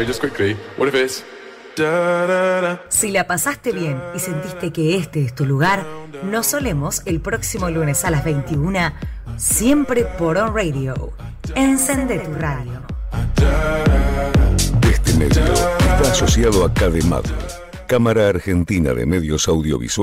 [0.00, 0.56] Sorry, just quickly.
[0.78, 1.22] What if it's
[1.76, 2.80] da da da?
[2.88, 5.84] Si la pasaste bien y sentiste que este es tu lugar,
[6.24, 8.94] nos solemos el próximo lunes a las 21,
[9.36, 11.12] siempre por On Radio.
[11.54, 12.80] Encende tu radio.
[14.90, 17.24] Este medio está asociado a CADEMAD,
[17.86, 19.98] Cámara Argentina de Medios Audiovisuales.